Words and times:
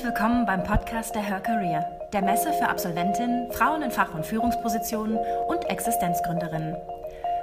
Herzlich 0.00 0.18
willkommen 0.18 0.46
beim 0.46 0.64
Podcast 0.64 1.14
der 1.14 1.20
Her 1.20 1.40
Career, 1.40 1.84
der 2.14 2.22
Messe 2.22 2.54
für 2.54 2.70
Absolventinnen, 2.70 3.52
Frauen 3.52 3.82
in 3.82 3.90
Fach- 3.90 4.14
und 4.14 4.24
Führungspositionen 4.24 5.18
und 5.46 5.68
Existenzgründerinnen. 5.68 6.74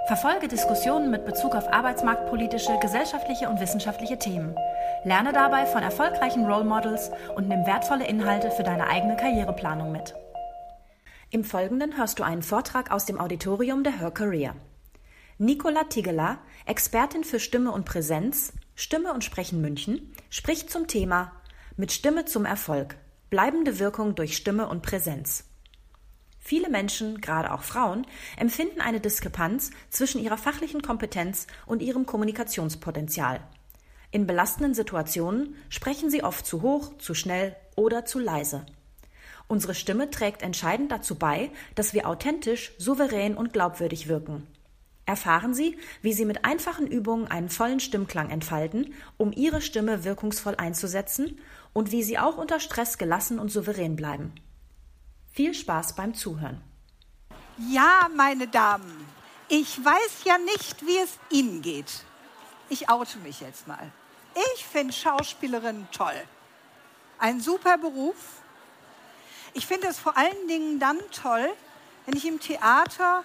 Verfolge 0.08 0.48
Diskussionen 0.48 1.12
mit 1.12 1.24
Bezug 1.24 1.54
auf 1.54 1.72
arbeitsmarktpolitische, 1.72 2.80
gesellschaftliche 2.82 3.48
und 3.48 3.60
wissenschaftliche 3.60 4.18
Themen. 4.18 4.56
Lerne 5.04 5.34
dabei 5.34 5.68
von 5.68 5.84
erfolgreichen 5.84 6.48
Role 6.48 6.64
Models 6.64 7.12
und 7.36 7.48
nimm 7.48 7.64
wertvolle 7.68 8.08
Inhalte 8.08 8.50
für 8.50 8.64
deine 8.64 8.88
eigene 8.88 9.18
Karriereplanung 9.18 9.92
mit. 9.92 10.16
Im 11.30 11.44
Folgenden 11.44 11.96
hörst 11.96 12.18
du 12.18 12.24
einen 12.24 12.42
Vortrag 12.42 12.90
aus 12.90 13.06
dem 13.06 13.20
Auditorium 13.20 13.84
der 13.84 14.00
Her 14.00 14.10
Career. 14.10 14.56
Nicola 15.38 15.84
Tigela, 15.84 16.40
Expertin 16.66 17.24
für 17.24 17.40
Stimme 17.40 17.72
und 17.72 17.86
Präsenz, 17.86 18.54
Stimme 18.74 19.14
und 19.14 19.24
Sprechen 19.24 19.62
München, 19.62 20.12
spricht 20.32 20.72
zum 20.72 20.88
Thema 20.88 21.34
Mit 21.80 21.92
Stimme 21.92 22.26
zum 22.26 22.46
Erfolg. 22.46 22.96
Bleibende 23.30 23.78
Wirkung 23.78 24.16
durch 24.16 24.36
Stimme 24.36 24.68
und 24.68 24.82
Präsenz. 24.82 25.44
Viele 26.40 26.72
Menschen, 26.72 27.22
gerade 27.22 27.54
auch 27.54 27.62
Frauen, 27.62 28.08
empfinden 28.36 28.82
eine 28.82 29.00
Diskrepanz 29.00 29.70
zwischen 29.92 30.20
ihrer 30.20 30.40
fachlichen 30.40 30.82
Kompetenz 30.82 31.46
und 31.68 31.84
ihrem 31.84 32.08
Kommunikationspotenzial. 32.08 33.42
In 34.10 34.26
belastenden 34.26 34.74
Situationen 34.74 35.54
sprechen 35.70 36.10
sie 36.10 36.24
oft 36.24 36.48
zu 36.48 36.64
hoch, 36.64 36.98
zu 36.98 37.14
schnell 37.14 37.56
oder 37.76 38.06
zu 38.06 38.18
leise. 38.18 38.66
Unsere 39.48 39.76
Stimme 39.76 40.10
trägt 40.10 40.42
entscheidend 40.42 40.92
dazu 40.92 41.14
bei, 41.14 41.52
dass 41.76 41.94
wir 41.94 42.10
authentisch, 42.10 42.72
souverän 42.80 43.38
und 43.38 43.54
glaubwürdig 43.54 44.08
wirken. 44.08 44.48
Erfahren 45.08 45.54
Sie, 45.54 45.78
wie 46.02 46.12
Sie 46.12 46.26
mit 46.26 46.44
einfachen 46.44 46.86
Übungen 46.86 47.28
einen 47.28 47.48
vollen 47.50 47.80
Stimmklang 47.80 48.30
entfalten, 48.30 48.94
um 49.16 49.32
Ihre 49.32 49.62
Stimme 49.62 50.04
wirkungsvoll 50.04 50.56
einzusetzen 50.58 51.40
und 51.72 51.94
wie 51.94 52.04
Sie 52.04 52.20
auch 52.20 52.38
unter 52.38 52.60
Stress 52.60 52.98
gelassen 52.98 53.40
und 53.40 53.50
souverän 53.50 53.96
bleiben. 53.96 54.36
Viel 55.32 55.54
Spaß 55.54 55.96
beim 55.96 56.14
Zuhören. 56.14 56.62
Ja, 57.72 58.10
meine 58.18 58.50
Damen, 58.50 59.08
ich 59.48 59.84
weiß 59.84 60.26
ja 60.26 60.38
nicht, 60.40 60.86
wie 60.86 60.98
es 60.98 61.18
Ihnen 61.30 61.62
geht. 61.62 62.04
Ich 62.68 62.90
oute 62.90 63.18
mich 63.20 63.40
jetzt 63.40 63.66
mal. 63.66 63.94
Ich 64.56 64.66
finde 64.66 64.92
Schauspielerin 64.92 65.88
toll. 65.94 66.22
Ein 67.18 67.40
super 67.40 67.78
Beruf. 67.78 68.42
Ich 69.54 69.66
finde 69.66 69.88
es 69.88 69.98
vor 69.98 70.18
allen 70.18 70.48
Dingen 70.50 70.80
dann 70.82 71.00
toll, 71.14 71.48
wenn 72.06 72.18
ich 72.18 72.28
im 72.28 72.42
Theater 72.42 73.24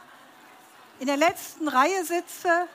in 1.03 1.09
der 1.09 1.17
letzten 1.17 1.67
Reihe 1.67 2.05
sitze 2.05 2.69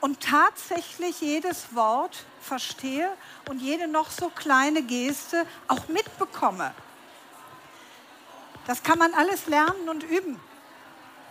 und 0.00 0.20
tatsächlich 0.20 1.20
jedes 1.20 1.74
Wort 1.74 2.24
verstehe 2.40 3.06
und 3.50 3.60
jede 3.60 3.86
noch 3.86 4.10
so 4.10 4.30
kleine 4.30 4.82
Geste 4.82 5.44
auch 5.68 5.88
mitbekomme. 5.88 6.72
Das 8.66 8.82
kann 8.82 8.98
man 8.98 9.12
alles 9.12 9.46
lernen 9.46 9.90
und 9.90 10.04
üben. 10.04 10.40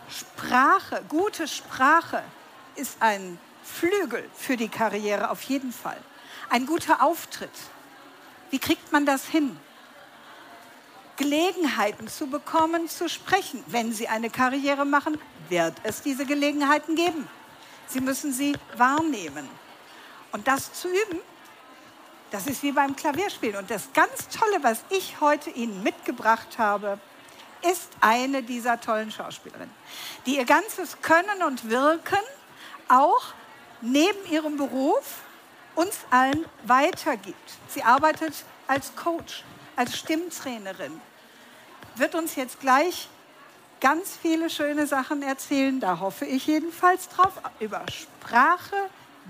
Sprache, 0.08 1.04
gute 1.10 1.48
Sprache 1.48 2.22
ist 2.76 2.98
ein 3.00 3.40
Flügel 3.64 4.30
für 4.38 4.58
die 4.58 4.70
Karriere 4.70 5.32
auf 5.32 5.42
jeden 5.42 5.73
Fall. 5.73 5.98
Ein 6.52 6.68
guter 6.68 7.02
Auftritt. 7.02 7.50
Wie 8.52 8.60
kriegt 8.60 8.92
man 8.92 9.08
das 9.08 9.26
hin? 9.26 9.60
Gelegenheiten 11.22 12.08
zu 12.08 12.25
bekommen, 12.27 12.89
zu 12.89 13.08
sprechen. 13.08 13.64
Wenn 13.67 13.94
Sie 13.94 14.08
eine 14.08 14.31
Karriere 14.31 14.86
machen, 14.86 15.19
wird 15.50 15.75
es 15.83 16.02
diese 16.02 16.25
Gelegenheiten 16.25 16.95
geben. 16.95 17.27
Sie 17.86 18.02
müssen 18.02 18.33
sie 18.33 18.55
wahrnehmen. 18.75 19.47
Und 20.31 20.47
das 20.47 20.73
zu 20.73 20.88
üben, 20.88 21.19
das 22.31 22.47
ist 22.47 22.64
wie 22.64 22.72
beim 22.72 22.95
Klavierspielen. 22.95 23.58
Und 23.58 23.69
das 23.69 23.94
ganz 23.94 24.30
Tolle, 24.30 24.64
was 24.64 24.83
ich 24.89 25.22
heute 25.22 25.52
Ihnen 25.52 25.83
mitgebracht 25.83 26.58
habe, 26.58 26.99
ist 27.70 27.89
eine 27.99 28.42
dieser 28.42 28.81
tollen 28.81 29.11
Schauspielerinnen, 29.11 29.70
die 30.26 30.37
ihr 30.37 30.45
ganzes 30.45 30.99
Können 31.04 31.43
und 31.45 31.70
Wirken 31.70 32.17
auch 32.87 33.33
neben 33.81 34.26
ihrem 34.31 34.58
Beruf 34.58 35.20
uns 35.76 35.99
allen 36.10 36.45
weitergibt. 36.64 37.52
Sie 37.67 37.83
arbeitet 37.83 38.33
als 38.67 38.95
Coach, 38.95 39.43
als 39.76 39.98
Stimmtrainerin, 39.98 40.99
wird 41.96 42.16
uns 42.16 42.36
jetzt 42.36 42.60
gleich 42.60 43.08
ganz 43.80 44.18
viele 44.22 44.50
schöne 44.50 44.88
Sachen 44.88 45.24
erzählen, 45.24 45.80
da 45.80 46.00
hoffe 46.00 46.26
ich 46.26 46.48
jedenfalls 46.48 47.10
drauf, 47.10 47.34
über 47.60 47.84
Sprache, 47.92 48.76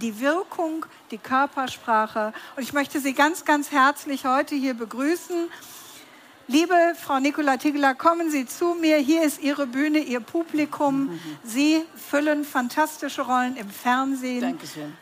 die 0.01 0.19
Wirkung, 0.19 0.85
die 1.09 1.17
Körpersprache. 1.17 2.33
Und 2.55 2.63
ich 2.63 2.73
möchte 2.73 2.99
Sie 2.99 3.13
ganz, 3.13 3.45
ganz 3.45 3.71
herzlich 3.71 4.25
heute 4.25 4.55
hier 4.55 4.73
begrüßen. 4.73 5.49
Liebe 6.47 6.75
Frau 7.01 7.19
Nicola 7.19 7.57
Tigler, 7.57 7.95
kommen 7.95 8.29
Sie 8.29 8.45
zu 8.45 8.73
mir. 8.73 8.97
Hier 8.97 9.23
ist 9.23 9.41
Ihre 9.41 9.67
Bühne, 9.67 9.99
Ihr 9.99 10.19
Publikum. 10.19 11.19
Sie 11.43 11.83
füllen 11.95 12.43
fantastische 12.43 13.21
Rollen 13.21 13.55
im 13.55 13.69
Fernsehen. 13.69 14.41
Dankeschön. 14.41 14.93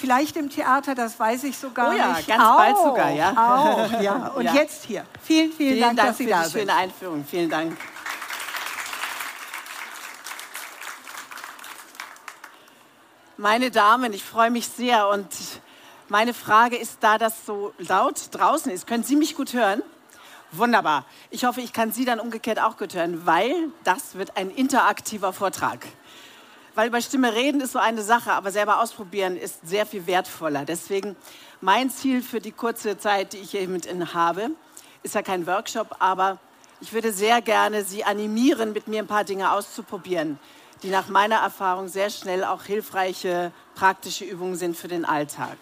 Vielleicht 0.00 0.36
im 0.36 0.48
Theater, 0.48 0.94
das 0.94 1.18
weiß 1.18 1.42
ich 1.44 1.58
sogar 1.58 1.90
Oh 1.92 1.96
ja, 1.96 2.12
nicht. 2.12 2.28
ganz 2.28 2.42
bald 2.56 2.76
sogar, 2.76 3.10
ja. 3.10 3.30
Auch, 3.32 4.00
ja. 4.00 4.28
Und 4.36 4.44
Ja. 4.44 4.54
jetzt 4.54 4.84
hier. 4.84 5.04
Vielen, 5.22 5.52
vielen, 5.52 5.74
Vielen 5.74 5.80
Dank, 5.80 5.96
Dank 5.96 6.08
dass 6.10 6.18
Sie 6.18 6.24
für 6.24 6.30
da 6.30 6.42
die 6.44 6.48
sind. 6.48 6.60
schöne 6.60 6.74
Einführung. 6.74 7.24
Vielen 7.28 7.50
Dank. 7.50 7.76
Meine 13.36 13.70
Damen, 13.70 14.12
ich 14.12 14.24
freue 14.24 14.50
mich 14.50 14.66
sehr 14.68 15.08
und 15.08 15.26
meine 16.08 16.34
Frage 16.34 16.76
ist, 16.76 16.98
da 17.00 17.18
das 17.18 17.46
so 17.46 17.72
laut 17.78 18.28
draußen 18.32 18.72
ist, 18.72 18.86
können 18.86 19.04
Sie 19.04 19.16
mich 19.16 19.36
gut 19.36 19.52
hören? 19.52 19.82
Wunderbar. 20.50 21.04
Ich 21.30 21.44
hoffe, 21.44 21.60
ich 21.60 21.72
kann 21.74 21.92
Sie 21.92 22.04
dann 22.06 22.20
umgekehrt 22.20 22.58
auch 22.58 22.78
gut 22.78 22.94
hören, 22.94 23.26
weil 23.26 23.54
das 23.84 24.14
wird 24.16 24.36
ein 24.36 24.50
interaktiver 24.50 25.32
Vortrag. 25.32 25.86
Weil 26.78 26.90
über 26.90 27.02
Stimme 27.02 27.34
reden 27.34 27.60
ist 27.60 27.72
so 27.72 27.80
eine 27.80 28.04
Sache, 28.04 28.30
aber 28.30 28.52
selber 28.52 28.80
ausprobieren 28.80 29.36
ist 29.36 29.68
sehr 29.68 29.84
viel 29.84 30.06
wertvoller. 30.06 30.64
Deswegen 30.64 31.16
mein 31.60 31.90
Ziel 31.90 32.22
für 32.22 32.38
die 32.38 32.52
kurze 32.52 32.96
Zeit, 32.96 33.32
die 33.32 33.38
ich 33.38 33.50
hier 33.50 33.66
mit 33.66 33.86
Ihnen 33.86 34.14
habe, 34.14 34.52
ist 35.02 35.16
ja 35.16 35.22
kein 35.22 35.48
Workshop, 35.48 35.96
aber 35.98 36.38
ich 36.80 36.92
würde 36.92 37.12
sehr 37.12 37.42
gerne 37.42 37.82
Sie 37.82 38.04
animieren, 38.04 38.72
mit 38.74 38.86
mir 38.86 39.00
ein 39.00 39.08
paar 39.08 39.24
Dinge 39.24 39.50
auszuprobieren, 39.50 40.38
die 40.84 40.90
nach 40.90 41.08
meiner 41.08 41.38
Erfahrung 41.38 41.88
sehr 41.88 42.10
schnell 42.10 42.44
auch 42.44 42.62
hilfreiche 42.62 43.50
praktische 43.74 44.24
Übungen 44.24 44.54
sind 44.54 44.76
für 44.76 44.86
den 44.86 45.04
Alltag. 45.04 45.58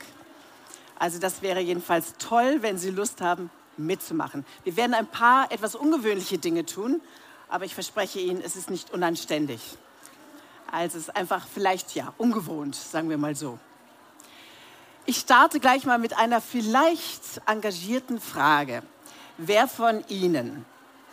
Also 0.98 1.19
das 1.19 1.41
wäre 1.41 1.60
jedenfalls 1.60 2.12
toll, 2.19 2.59
wenn 2.60 2.77
Sie 2.77 2.91
Lust 2.91 3.22
haben, 3.22 3.48
mitzumachen. 3.78 4.44
Wir 4.65 4.77
werden 4.77 4.93
ein 4.93 5.06
paar 5.06 5.50
etwas 5.50 5.77
ungewöhnliche 5.77 6.37
Dinge 6.37 6.66
tun, 6.66 7.00
aber 7.48 7.65
ich 7.65 7.72
verspreche 7.72 8.19
Ihnen, 8.19 8.43
es 8.44 8.54
ist 8.54 8.69
nicht 8.69 8.93
unanständig. 8.93 9.78
Also 10.71 10.99
es 10.99 11.09
ist 11.09 11.16
einfach 11.16 11.47
vielleicht 11.53 11.94
ja 11.94 12.12
ungewohnt, 12.19 12.75
sagen 12.75 13.09
wir 13.09 13.19
mal 13.19 13.34
so. 13.34 13.59
Ich 15.04 15.19
starte 15.19 15.60
gleich 15.60 15.84
mal 15.84 15.99
mit 15.99 16.16
einer 16.16 16.41
vielleicht 16.41 17.41
engagierten 17.47 18.21
Frage. 18.21 18.82
Wer 19.38 19.69
von 19.69 20.04
Ihnen 20.09 20.65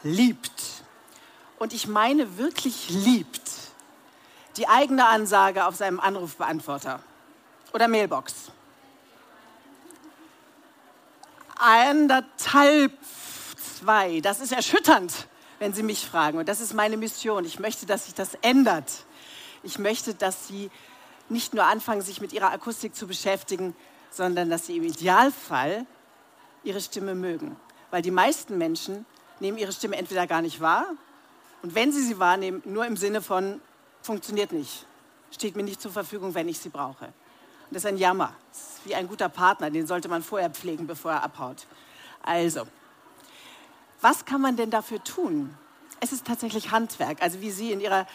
liebt, 0.02 0.84
und 1.64 1.72
ich 1.72 1.88
meine 1.88 2.38
wirklich 2.38 2.90
liebt, 2.90 3.50
die 4.58 4.68
eigene 4.68 5.08
Ansage 5.08 5.66
auf 5.66 5.78
seinem 5.78 6.02
Anrufbeantworter 6.02 7.00
oder 7.72 7.88
Mailbox? 7.88 8.52
Anderthalb, 11.56 12.92
zwei. 13.80 14.20
Das 14.20 14.42
ist 14.42 14.52
erschütternd, 14.52 15.28
wenn 15.60 15.72
Sie 15.74 15.84
mich 15.84 16.06
fragen. 16.06 16.38
Und 16.38 16.50
das 16.50 16.60
ist 16.60 16.74
meine 16.74 16.98
Mission. 16.98 17.46
Ich 17.46 17.60
möchte, 17.60 17.86
dass 17.86 18.06
sich 18.06 18.14
das 18.14 18.34
ändert. 18.42 19.06
Ich 19.64 19.80
möchte, 19.80 20.14
dass 20.14 20.48
Sie 20.48 20.70
nicht 21.30 21.54
nur 21.54 21.66
anfangen, 21.66 22.02
sich 22.02 22.22
mit 22.22 22.34
Ihrer 22.34 22.52
Akustik 22.52 22.96
zu 22.96 23.08
beschäftigen, 23.08 23.76
sondern 24.12 24.50
dass 24.50 24.68
Sie 24.68 24.78
im 24.78 24.84
Idealfall 24.84 25.86
Ihre 26.64 26.82
Stimme 26.82 27.16
mögen. 27.16 27.56
Weil 27.92 28.02
die 28.02 28.12
meisten 28.12 28.58
Menschen 28.58 29.06
nehmen 29.40 29.58
ihre 29.58 29.72
Stimme 29.72 29.98
entweder 29.98 30.26
gar 30.28 30.42
nicht 30.42 30.62
wahr 30.62 30.88
und 31.64 31.76
wenn 31.76 31.92
sie 31.92 32.02
sie 32.04 32.20
wahrnehmen, 32.20 32.62
nur 32.66 32.86
im 32.86 32.98
Sinne 32.98 33.22
von, 33.22 33.62
funktioniert 34.02 34.52
nicht, 34.52 34.86
steht 35.32 35.56
mir 35.56 35.64
nicht 35.64 35.82
zur 35.82 35.92
Verfügung, 35.92 36.36
wenn 36.36 36.50
ich 36.50 36.60
sie 36.60 36.70
brauche. 36.70 37.06
Und 37.06 37.72
das 37.72 37.84
ist 37.84 37.86
ein 37.86 37.98
Jammer. 37.98 38.36
Das 38.52 38.60
ist 38.60 38.86
wie 38.86 38.96
ein 38.96 39.08
guter 39.08 39.30
Partner, 39.30 39.72
den 39.72 39.88
sollte 39.88 40.10
man 40.10 40.24
vorher 40.24 40.50
pflegen, 40.50 40.88
bevor 40.88 41.14
er 41.14 41.24
abhaut. 41.24 41.66
Also, 42.22 42.64
was 44.02 44.26
kann 44.26 44.42
man 44.42 44.58
denn 44.58 44.70
dafür 44.70 45.02
tun? 45.04 45.58
Es 46.02 46.12
ist 46.12 46.28
tatsächlich 46.28 46.72
Handwerk. 46.72 47.22
Also 47.22 47.40
wie 47.40 47.52
Sie 47.52 47.72
in 47.72 47.80
Ihrer 47.80 48.08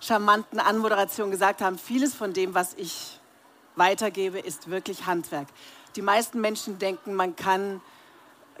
charmanten 0.00 0.60
Anmoderation 0.60 1.30
gesagt 1.30 1.60
haben, 1.60 1.78
vieles 1.78 2.14
von 2.14 2.32
dem, 2.32 2.54
was 2.54 2.74
ich 2.74 3.18
weitergebe, 3.76 4.38
ist 4.38 4.70
wirklich 4.70 5.06
Handwerk. 5.06 5.48
Die 5.96 6.02
meisten 6.02 6.40
Menschen 6.40 6.78
denken, 6.78 7.14
man 7.14 7.36
kann 7.36 7.80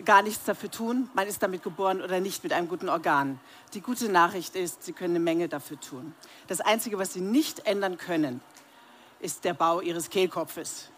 gar 0.04 0.22
nichts 0.22 0.44
dafür 0.44 0.70
tun, 0.70 1.10
man 1.14 1.26
ist 1.26 1.42
damit 1.42 1.62
geboren 1.62 2.00
oder 2.02 2.20
nicht 2.20 2.44
mit 2.44 2.52
einem 2.52 2.68
guten 2.68 2.88
Organ. 2.88 3.40
Die 3.74 3.80
gute 3.80 4.08
Nachricht 4.08 4.54
ist, 4.54 4.84
Sie 4.84 4.92
können 4.92 5.16
eine 5.16 5.24
Menge 5.24 5.48
dafür 5.48 5.80
tun. 5.80 6.14
Das 6.46 6.60
Einzige, 6.60 6.98
was 6.98 7.12
Sie 7.12 7.20
nicht 7.20 7.66
ändern 7.66 7.98
können, 7.98 8.40
ist 9.20 9.44
der 9.44 9.54
Bau 9.54 9.80
Ihres 9.80 10.10
Kehlkopfes. 10.10 10.90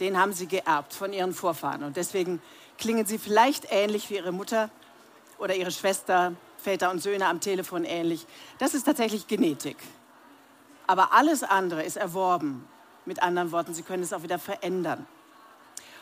Den 0.00 0.18
haben 0.18 0.32
Sie 0.32 0.46
geerbt 0.46 0.92
von 0.92 1.12
Ihren 1.12 1.32
Vorfahren. 1.32 1.82
Und 1.82 1.96
deswegen 1.96 2.42
klingen 2.78 3.06
Sie 3.06 3.18
vielleicht 3.18 3.66
ähnlich 3.70 4.10
wie 4.10 4.16
Ihre 4.16 4.32
Mutter 4.32 4.70
oder 5.38 5.54
Ihre 5.54 5.70
Schwester, 5.70 6.34
Väter 6.62 6.90
und 6.90 7.00
Söhne 7.02 7.26
am 7.26 7.40
Telefon 7.40 7.84
ähnlich. 7.84 8.26
Das 8.58 8.74
ist 8.74 8.84
tatsächlich 8.84 9.26
Genetik. 9.26 9.76
Aber 10.86 11.12
alles 11.12 11.42
andere 11.42 11.82
ist 11.82 11.96
erworben. 11.96 12.66
Mit 13.04 13.22
anderen 13.22 13.50
Worten, 13.50 13.74
Sie 13.74 13.82
können 13.82 14.02
es 14.02 14.12
auch 14.12 14.22
wieder 14.22 14.38
verändern. 14.38 15.06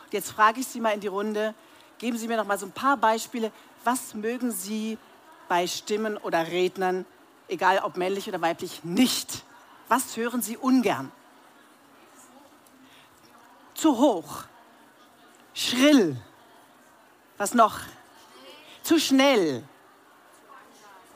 Und 0.05 0.12
jetzt 0.12 0.31
frage 0.31 0.61
ich 0.61 0.67
Sie 0.67 0.81
mal 0.81 0.91
in 0.91 1.01
die 1.01 1.07
Runde, 1.07 1.55
geben 1.99 2.19
Sie 2.19 2.29
mir 2.29 2.37
noch 2.37 2.47
mal 2.47 2.59
so 2.59 2.67
ein 2.67 2.73
paar 2.73 2.97
Beispiele. 2.97 3.51
Was 3.85 4.15
mögen 4.15 4.53
Sie 4.53 4.99
bei 5.49 5.67
Stimmen 5.67 6.17
oder 6.19 6.47
Rednern, 6.49 7.06
egal 7.49 7.79
ob 7.79 7.97
männlich 7.97 8.29
oder 8.29 8.41
weiblich, 8.41 8.85
nicht? 8.85 9.45
Was 9.89 10.17
hören 10.17 10.43
Sie 10.43 10.56
ungern? 10.56 11.11
Zu 13.75 13.97
hoch, 13.97 14.45
schrill. 15.55 16.17
Was 17.39 17.55
noch? 17.55 17.81
Zu 18.83 19.01
schnell, 19.01 19.65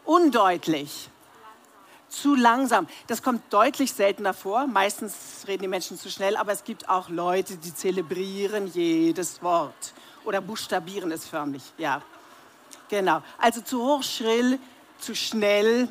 undeutlich, 0.04 1.08
zu 2.08 2.34
langsam. 2.34 2.86
Das 3.06 3.22
kommt 3.22 3.52
deutlich 3.52 3.92
seltener 3.92 4.34
vor. 4.34 4.66
Meistens 4.66 5.44
reden 5.46 5.62
die 5.62 5.68
Menschen 5.68 5.98
zu 5.98 6.10
schnell, 6.10 6.36
aber 6.36 6.52
es 6.52 6.64
gibt 6.64 6.88
auch 6.88 7.08
Leute, 7.08 7.56
die 7.56 7.74
zelebrieren 7.74 8.66
jedes 8.68 9.42
Wort 9.42 9.94
oder 10.24 10.40
buchstabieren 10.40 11.10
es 11.12 11.26
förmlich. 11.26 11.62
Ja, 11.76 12.02
genau. 12.88 13.22
Also 13.38 13.60
zu 13.60 13.82
hoch, 13.82 14.02
schrill, 14.02 14.58
zu 14.98 15.14
schnell 15.14 15.88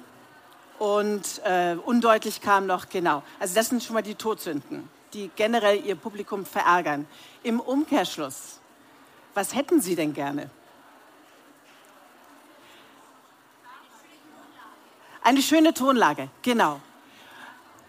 und 0.79 1.41
äh, 1.43 1.75
undeutlich 1.85 2.41
kam 2.41 2.65
noch 2.65 2.89
genau. 2.89 3.23
Also 3.39 3.55
das 3.55 3.69
sind 3.69 3.83
schon 3.83 3.93
mal 3.93 4.01
die 4.01 4.15
Todsünden, 4.15 4.89
die 5.13 5.29
generell 5.35 5.85
ihr 5.85 5.95
Publikum 5.95 6.45
verärgern. 6.45 7.07
Im 7.43 7.59
Umkehrschluss, 7.59 8.59
was 9.33 9.53
hätten 9.55 9.81
Sie 9.81 9.95
denn 9.95 10.13
gerne? 10.13 10.49
Eine 15.25 15.41
schöne 15.41 15.73
Tonlage, 15.73 16.27
genau. 16.41 16.81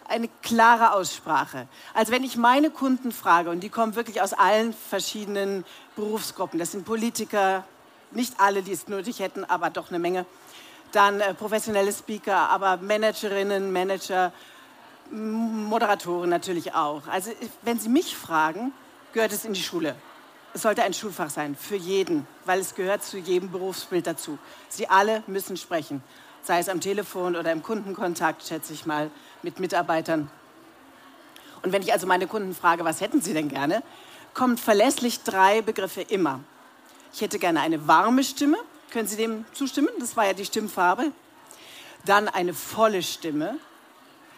Eine 0.07 0.29
klare 0.43 0.93
Aussprache. 0.93 1.67
Also 1.93 2.13
wenn 2.13 2.23
ich 2.23 2.37
meine 2.37 2.71
Kunden 2.71 3.11
frage, 3.11 3.51
und 3.51 3.59
die 3.61 3.71
kommen 3.71 3.97
wirklich 3.97 4.23
aus 4.23 4.35
allen 4.35 4.73
verschiedenen 4.73 5.65
Berufsgruppen, 5.97 6.61
das 6.61 6.71
sind 6.71 6.85
Politiker, 6.85 7.65
nicht 8.13 8.39
alle, 8.39 8.63
die 8.63 8.71
es 8.71 8.87
nötig 8.87 9.19
hätten, 9.19 9.45
aber 9.45 9.71
doch 9.71 9.89
eine 9.89 9.99
Menge, 9.99 10.27
dann 10.93 11.21
äh, 11.21 11.35
professionelle 11.35 11.93
Speaker, 11.93 12.51
aber 12.51 12.77
Managerinnen, 12.77 13.73
Manager, 13.73 14.33
Moderatoren 15.11 16.31
natürlich 16.31 16.73
auch. 16.75 17.03
Also 17.09 17.33
wenn 17.63 17.81
Sie 17.81 17.89
mich 17.89 18.17
fragen, 18.17 18.73
gehört 19.13 19.33
es 19.33 19.45
in 19.45 19.55
die 19.55 19.63
Schule. 19.63 19.97
Es 20.53 20.63
sollte 20.63 20.85
ein 20.85 20.95
Schulfach 20.95 21.31
sein, 21.31 21.57
für 21.57 21.75
jeden, 21.75 22.29
weil 22.45 22.61
es 22.61 22.77
gehört 22.77 23.03
zu 23.03 23.19
jedem 23.19 23.51
Berufsbild 23.51 24.07
dazu. 24.07 24.39
Sie 24.69 24.89
alle 24.89 25.25
müssen 25.27 25.57
sprechen 25.57 26.01
sei 26.45 26.59
es 26.59 26.69
am 26.69 26.81
Telefon 26.81 27.37
oder 27.37 27.51
im 27.53 27.63
Kundenkontakt, 27.63 28.47
schätze 28.47 28.73
ich 28.73 28.87
mal, 28.87 29.11
mit 29.43 29.59
Mitarbeitern. 29.59 30.31
Und 31.63 31.73
wenn 31.73 31.83
ich 31.83 31.93
also 31.93 32.07
meine 32.07 32.27
Kunden 32.27 32.55
frage, 32.55 32.85
was 32.85 33.01
hätten 33.01 33.23
sie 33.23 33.33
denn 33.33 33.49
gerne, 33.49 33.83
kommen 34.35 34.59
verlässlich 34.59 35.23
drei 35.23 35.63
Begriffe 35.63 36.03
immer. 36.03 36.41
Ich 37.13 37.23
hätte 37.23 37.39
gerne 37.39 37.61
eine 37.61 37.89
warme 37.89 38.23
Stimme. 38.23 38.59
Können 38.91 39.09
Sie 39.09 39.17
dem 39.17 39.45
zustimmen? 39.53 39.89
Das 39.99 40.17
war 40.17 40.27
ja 40.27 40.35
die 40.35 40.45
Stimmfarbe. 40.45 41.13
Dann 42.05 42.29
eine 42.29 42.53
volle 42.53 43.03
Stimme. 43.03 43.57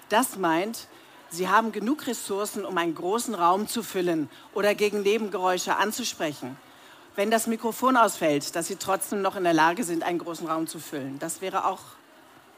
Das 0.08 0.36
meint, 0.36 0.86
Sie 1.28 1.48
haben 1.48 1.72
genug 1.72 2.06
Ressourcen, 2.06 2.64
um 2.64 2.78
einen 2.78 2.94
großen 2.94 3.34
Raum 3.34 3.66
zu 3.66 3.82
füllen 3.82 4.30
oder 4.54 4.74
gegen 4.74 5.02
Nebengeräusche 5.02 5.76
anzusprechen 5.76 6.56
wenn 7.16 7.30
das 7.30 7.46
Mikrofon 7.46 7.96
ausfällt, 7.96 8.54
dass 8.54 8.68
Sie 8.68 8.76
trotzdem 8.76 9.22
noch 9.22 9.36
in 9.36 9.44
der 9.44 9.54
Lage 9.54 9.82
sind, 9.84 10.02
einen 10.02 10.18
großen 10.18 10.46
Raum 10.46 10.66
zu 10.66 10.78
füllen. 10.78 11.18
Das 11.18 11.40
wäre 11.40 11.64
auch, 11.64 11.80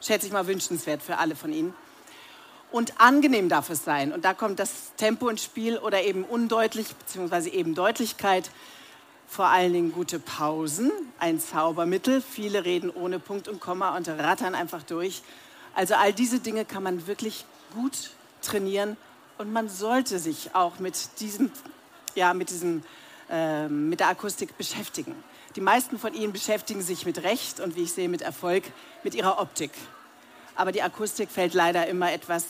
schätze 0.01 0.27
ich 0.27 0.33
mal, 0.33 0.47
wünschenswert 0.47 1.01
für 1.01 1.17
alle 1.17 1.35
von 1.35 1.53
Ihnen. 1.53 1.73
Und 2.71 2.99
angenehm 3.01 3.49
darf 3.49 3.69
es 3.69 3.83
sein. 3.83 4.11
Und 4.11 4.25
da 4.25 4.33
kommt 4.33 4.59
das 4.59 4.93
Tempo 4.95 5.27
ins 5.29 5.43
Spiel 5.43 5.77
oder 5.77 6.03
eben 6.03 6.23
undeutlich, 6.23 6.93
beziehungsweise 6.95 7.49
eben 7.49 7.73
Deutlichkeit. 7.73 8.51
Vor 9.27 9.45
allen 9.45 9.73
Dingen 9.73 9.91
gute 9.91 10.19
Pausen, 10.19 10.91
ein 11.19 11.39
Zaubermittel. 11.39 12.21
Viele 12.21 12.65
reden 12.65 12.89
ohne 12.89 13.19
Punkt 13.19 13.47
und 13.47 13.59
Komma 13.59 13.95
und 13.95 14.07
rattern 14.07 14.55
einfach 14.55 14.83
durch. 14.83 15.23
Also 15.75 15.95
all 15.95 16.13
diese 16.13 16.39
Dinge 16.39 16.65
kann 16.65 16.83
man 16.83 17.07
wirklich 17.07 17.45
gut 17.73 18.11
trainieren 18.41 18.97
und 19.37 19.51
man 19.53 19.69
sollte 19.69 20.19
sich 20.19 20.53
auch 20.53 20.79
mit 20.79 21.19
diesem, 21.19 21.51
ja, 22.15 22.33
mit 22.33 22.49
diesem 22.49 22.83
ähm, 23.29 23.89
mit 23.89 23.99
der 23.99 24.09
Akustik 24.09 24.57
beschäftigen. 24.57 25.15
Die 25.55 25.61
meisten 25.61 25.99
von 25.99 26.13
Ihnen 26.13 26.33
beschäftigen 26.33 26.81
sich 26.81 27.05
mit 27.05 27.23
Recht 27.23 27.59
und 27.59 27.75
wie 27.75 27.83
ich 27.83 27.93
sehe 27.93 28.09
mit 28.09 28.21
Erfolg 28.21 28.63
mit 29.03 29.15
ihrer 29.15 29.39
Optik. 29.39 29.71
Aber 30.55 30.71
die 30.71 30.81
Akustik 30.81 31.29
fällt 31.29 31.53
leider 31.53 31.87
immer 31.87 32.11
etwas 32.11 32.45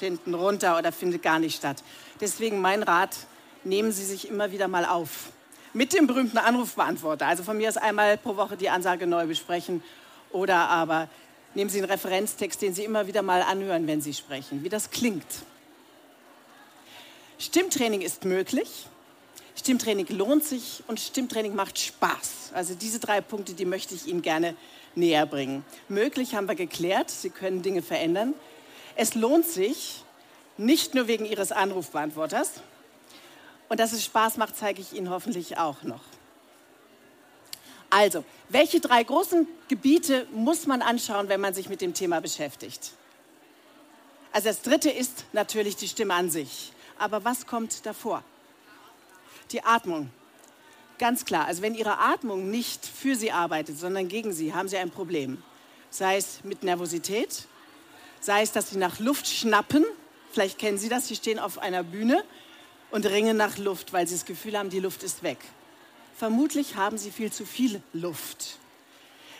hinten 0.00 0.34
runter 0.34 0.78
oder 0.78 0.90
findet 0.90 1.22
gar 1.22 1.38
nicht 1.38 1.56
statt. 1.56 1.82
Deswegen 2.20 2.60
mein 2.60 2.82
Rat, 2.82 3.16
nehmen 3.64 3.92
Sie 3.92 4.04
sich 4.04 4.28
immer 4.28 4.50
wieder 4.50 4.68
mal 4.68 4.84
auf. 4.84 5.30
Mit 5.72 5.92
dem 5.92 6.06
berühmten 6.06 6.38
Anrufbeantworter. 6.38 7.26
Also 7.26 7.42
von 7.42 7.56
mir 7.56 7.68
aus 7.68 7.76
einmal 7.76 8.18
pro 8.18 8.36
Woche 8.36 8.56
die 8.56 8.68
Ansage 8.68 9.06
neu 9.06 9.26
besprechen. 9.26 9.82
Oder 10.30 10.68
aber 10.68 11.08
nehmen 11.54 11.70
Sie 11.70 11.78
einen 11.78 11.90
Referenztext, 11.90 12.60
den 12.60 12.74
Sie 12.74 12.84
immer 12.84 13.06
wieder 13.06 13.22
mal 13.22 13.42
anhören, 13.42 13.86
wenn 13.86 14.00
Sie 14.00 14.14
sprechen, 14.14 14.64
wie 14.64 14.68
das 14.68 14.90
klingt. 14.90 15.26
Stimmtraining 17.38 18.02
ist 18.02 18.24
möglich. 18.24 18.86
Stimmtraining 19.62 20.08
lohnt 20.08 20.42
sich 20.42 20.82
und 20.88 20.98
Stimmtraining 20.98 21.54
macht 21.54 21.78
Spaß. 21.78 22.50
Also 22.52 22.74
diese 22.74 22.98
drei 22.98 23.20
Punkte, 23.20 23.54
die 23.54 23.64
möchte 23.64 23.94
ich 23.94 24.08
Ihnen 24.08 24.20
gerne 24.20 24.56
näher 24.96 25.24
bringen. 25.24 25.64
Möglich 25.88 26.34
haben 26.34 26.48
wir 26.48 26.56
geklärt, 26.56 27.10
Sie 27.10 27.30
können 27.30 27.62
Dinge 27.62 27.80
verändern. 27.80 28.34
Es 28.96 29.14
lohnt 29.14 29.46
sich, 29.46 30.02
nicht 30.58 30.96
nur 30.96 31.06
wegen 31.06 31.24
Ihres 31.24 31.52
Anrufbeantworters. 31.52 32.54
Und 33.68 33.78
dass 33.78 33.92
es 33.92 34.04
Spaß 34.04 34.36
macht, 34.36 34.56
zeige 34.56 34.80
ich 34.80 34.94
Ihnen 34.94 35.10
hoffentlich 35.10 35.58
auch 35.58 35.84
noch. 35.84 36.02
Also, 37.88 38.24
welche 38.48 38.80
drei 38.80 39.04
großen 39.04 39.46
Gebiete 39.68 40.26
muss 40.32 40.66
man 40.66 40.82
anschauen, 40.82 41.28
wenn 41.28 41.40
man 41.40 41.54
sich 41.54 41.68
mit 41.68 41.80
dem 41.80 41.94
Thema 41.94 42.20
beschäftigt? 42.20 42.90
Also 44.32 44.48
das 44.48 44.62
dritte 44.62 44.90
ist 44.90 45.24
natürlich 45.32 45.76
die 45.76 45.86
Stimme 45.86 46.14
an 46.14 46.30
sich. 46.30 46.72
Aber 46.98 47.24
was 47.24 47.46
kommt 47.46 47.86
davor? 47.86 48.24
Die 49.52 49.64
Atmung. 49.64 50.10
Ganz 50.98 51.24
klar, 51.24 51.46
also 51.46 51.62
wenn 51.62 51.74
Ihre 51.74 51.98
Atmung 51.98 52.50
nicht 52.50 52.86
für 52.86 53.16
Sie 53.16 53.32
arbeitet, 53.32 53.78
sondern 53.78 54.08
gegen 54.08 54.32
Sie, 54.32 54.54
haben 54.54 54.68
Sie 54.68 54.76
ein 54.76 54.90
Problem. 54.90 55.42
Sei 55.90 56.16
es 56.16 56.44
mit 56.44 56.62
Nervosität, 56.62 57.46
sei 58.20 58.42
es, 58.42 58.52
dass 58.52 58.70
Sie 58.70 58.78
nach 58.78 58.98
Luft 59.00 59.26
schnappen. 59.26 59.84
Vielleicht 60.32 60.58
kennen 60.58 60.78
Sie 60.78 60.88
das, 60.88 61.08
Sie 61.08 61.16
stehen 61.16 61.38
auf 61.38 61.58
einer 61.58 61.82
Bühne 61.82 62.22
und 62.90 63.06
ringen 63.06 63.36
nach 63.36 63.58
Luft, 63.58 63.92
weil 63.92 64.06
Sie 64.06 64.14
das 64.14 64.24
Gefühl 64.24 64.56
haben, 64.56 64.70
die 64.70 64.80
Luft 64.80 65.02
ist 65.02 65.22
weg. 65.22 65.38
Vermutlich 66.16 66.76
haben 66.76 66.98
Sie 66.98 67.10
viel 67.10 67.32
zu 67.32 67.44
viel 67.44 67.82
Luft. 67.92 68.58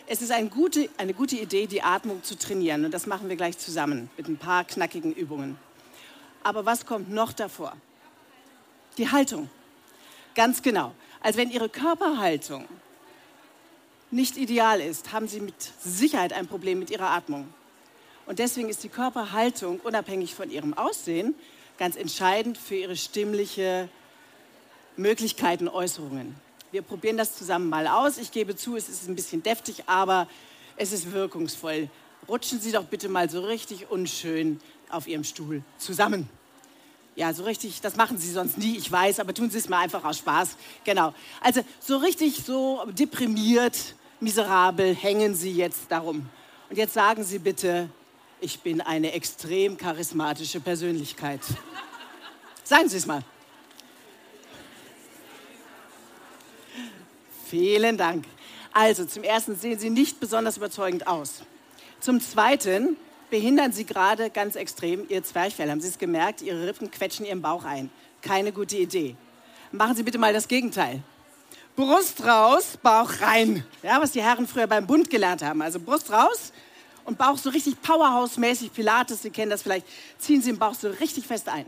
Es 0.05 0.21
ist 0.21 0.31
eine 0.31 0.49
gute, 0.49 0.89
eine 0.97 1.13
gute 1.13 1.37
Idee, 1.37 1.65
die 1.65 1.81
Atmung 1.81 2.23
zu 2.23 2.37
trainieren. 2.37 2.83
Und 2.83 2.93
das 2.93 3.05
machen 3.05 3.29
wir 3.29 3.37
gleich 3.37 3.57
zusammen 3.57 4.09
mit 4.17 4.27
ein 4.27 4.37
paar 4.37 4.65
knackigen 4.65 5.13
Übungen. 5.13 5.57
Aber 6.43 6.65
was 6.65 6.85
kommt 6.85 7.09
noch 7.09 7.31
davor? 7.31 7.77
Die 8.97 9.09
Haltung. 9.09 9.49
Ganz 10.35 10.61
genau. 10.61 10.93
Also 11.21 11.39
wenn 11.39 11.51
Ihre 11.51 11.69
Körperhaltung 11.69 12.65
nicht 14.11 14.37
ideal 14.37 14.81
ist, 14.81 15.11
haben 15.11 15.27
Sie 15.27 15.39
mit 15.39 15.55
Sicherheit 15.79 16.33
ein 16.33 16.47
Problem 16.47 16.79
mit 16.79 16.89
Ihrer 16.89 17.09
Atmung. 17.09 17.47
Und 18.25 18.39
deswegen 18.39 18.69
ist 18.69 18.83
die 18.83 18.89
Körperhaltung 18.89 19.79
unabhängig 19.79 20.33
von 20.35 20.49
Ihrem 20.49 20.73
Aussehen 20.73 21.35
ganz 21.77 21.95
entscheidend 21.95 22.57
für 22.57 22.75
Ihre 22.75 22.95
stimmliche 22.95 23.89
Möglichkeiten, 24.95 25.67
Äußerungen. 25.67 26.35
Wir 26.71 26.81
probieren 26.81 27.17
das 27.17 27.35
zusammen 27.35 27.69
mal 27.69 27.87
aus. 27.87 28.17
Ich 28.17 28.31
gebe 28.31 28.55
zu, 28.55 28.75
es 28.75 28.89
ist 28.89 29.07
ein 29.07 29.15
bisschen 29.15 29.43
deftig, 29.43 29.83
aber 29.87 30.27
es 30.77 30.91
ist 30.91 31.11
wirkungsvoll. 31.11 31.89
Rutschen 32.27 32.59
Sie 32.59 32.71
doch 32.71 32.85
bitte 32.85 33.09
mal 33.09 33.29
so 33.29 33.41
richtig 33.41 33.91
unschön 33.91 34.59
auf 34.89 35.07
Ihrem 35.07 35.23
Stuhl 35.23 35.63
zusammen. 35.77 36.29
Ja, 37.15 37.31
so 37.33 37.43
richtig, 37.43 37.79
das 37.81 37.95
machen 37.95 38.17
sie 38.17 38.31
sonst 38.31 38.57
nie, 38.57 38.75
ich 38.75 38.91
weiß, 38.91 39.19
aber 39.19 39.33
tun 39.33 39.49
sie 39.51 39.59
es 39.59 39.69
mal 39.69 39.79
einfach 39.79 40.03
aus 40.03 40.17
Spaß. 40.17 40.57
Genau. 40.83 41.13
Also 41.41 41.61
so 41.79 41.97
richtig 41.97 42.43
so 42.43 42.83
deprimiert, 42.87 43.77
miserabel 44.19 44.95
hängen 44.95 45.35
sie 45.35 45.51
jetzt 45.51 45.83
darum. 45.89 46.27
Und 46.69 46.77
jetzt 46.77 46.93
sagen 46.95 47.23
Sie 47.23 47.37
bitte, 47.37 47.87
ich 48.41 48.59
bin 48.61 48.81
eine 48.81 49.11
extrem 49.11 49.77
charismatische 49.77 50.59
Persönlichkeit. 50.59 51.41
Sagen 52.63 52.89
Sie 52.89 52.97
es 52.97 53.05
mal. 53.05 53.23
Vielen 57.45 57.95
Dank. 57.95 58.25
Also, 58.71 59.05
zum 59.05 59.21
Ersten 59.21 59.55
sehen 59.55 59.77
Sie 59.77 59.91
nicht 59.91 60.19
besonders 60.19 60.57
überzeugend 60.57 61.05
aus. 61.05 61.43
Zum 61.99 62.19
Zweiten 62.19 62.97
behindern 63.33 63.71
Sie 63.71 63.83
gerade 63.83 64.29
ganz 64.29 64.55
extrem 64.55 65.09
Ihr 65.09 65.23
Zwerchfell. 65.23 65.71
Haben 65.71 65.81
Sie 65.81 65.87
es 65.87 65.97
gemerkt? 65.97 66.43
Ihre 66.43 66.67
Rippen 66.67 66.91
quetschen 66.91 67.25
Ihren 67.25 67.41
Bauch 67.41 67.63
ein. 67.63 67.89
Keine 68.21 68.51
gute 68.51 68.77
Idee. 68.77 69.15
Machen 69.71 69.95
Sie 69.95 70.03
bitte 70.03 70.19
mal 70.19 70.31
das 70.33 70.47
Gegenteil. 70.47 71.01
Brust 71.75 72.23
raus, 72.23 72.77
Bauch 72.83 73.09
rein. 73.21 73.65
Ja, 73.81 73.99
was 73.99 74.11
die 74.11 74.21
Herren 74.21 74.45
früher 74.45 74.67
beim 74.67 74.85
Bund 74.85 75.09
gelernt 75.09 75.41
haben. 75.41 75.63
Also 75.63 75.79
Brust 75.79 76.11
raus 76.11 76.53
und 77.05 77.17
Bauch 77.17 77.39
so 77.39 77.49
richtig 77.49 77.81
Powerhouse-mäßig, 77.81 78.71
Pilates, 78.71 79.23
Sie 79.23 79.31
kennen 79.31 79.49
das 79.49 79.63
vielleicht. 79.63 79.87
Ziehen 80.19 80.43
Sie 80.43 80.51
den 80.51 80.59
Bauch 80.59 80.75
so 80.75 80.89
richtig 80.91 81.25
fest 81.25 81.49
ein. 81.49 81.65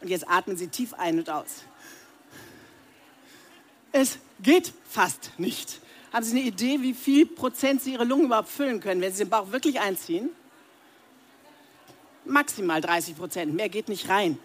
Und 0.00 0.06
jetzt 0.06 0.30
atmen 0.30 0.56
Sie 0.56 0.68
tief 0.68 0.94
ein 0.94 1.18
und 1.18 1.28
aus. 1.28 1.64
Es 3.90 4.16
geht 4.40 4.72
fast 4.88 5.32
nicht. 5.38 5.80
Haben 6.12 6.24
Sie 6.24 6.38
eine 6.38 6.46
Idee, 6.46 6.80
wie 6.82 6.94
viel 6.94 7.26
Prozent 7.26 7.82
Sie 7.82 7.94
Ihre 7.94 8.04
Lungen 8.04 8.26
überhaupt 8.26 8.48
füllen 8.48 8.78
können, 8.78 9.00
wenn 9.00 9.12
Sie 9.12 9.24
den 9.24 9.30
Bauch 9.30 9.50
wirklich 9.50 9.80
einziehen? 9.80 10.30
Maximal 12.28 12.80
30 12.80 13.16
Prozent, 13.16 13.54
mehr 13.54 13.68
geht 13.68 13.88
nicht 13.88 14.08
rein. 14.08 14.38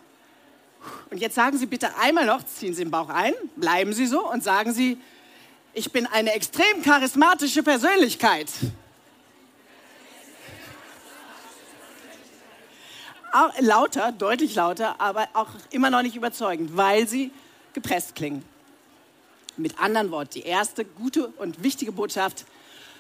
Und 1.09 1.19
jetzt 1.19 1.35
sagen 1.35 1.57
Sie 1.57 1.65
bitte 1.65 1.95
einmal 1.97 2.25
noch, 2.25 2.45
ziehen 2.45 2.73
Sie 2.73 2.83
den 2.83 2.91
Bauch 2.91 3.09
ein, 3.09 3.33
bleiben 3.55 3.93
Sie 3.93 4.05
so 4.07 4.29
und 4.29 4.43
sagen 4.43 4.73
Sie, 4.73 4.97
ich 5.73 5.91
bin 5.91 6.05
eine 6.05 6.33
extrem 6.33 6.83
charismatische 6.83 7.63
Persönlichkeit. 7.63 8.47
Auch 13.31 13.51
lauter, 13.59 14.11
deutlich 14.11 14.53
lauter, 14.53 15.01
aber 15.01 15.27
auch 15.33 15.47
immer 15.71 15.89
noch 15.89 16.03
nicht 16.03 16.15
überzeugend, 16.15 16.77
weil 16.77 17.07
sie 17.07 17.31
gepresst 17.73 18.13
klingen. 18.13 18.45
Mit 19.57 19.79
anderen 19.79 20.11
Worten, 20.11 20.29
die 20.35 20.43
erste 20.43 20.85
gute 20.85 21.27
und 21.27 21.63
wichtige 21.63 21.91
Botschaft, 21.91 22.45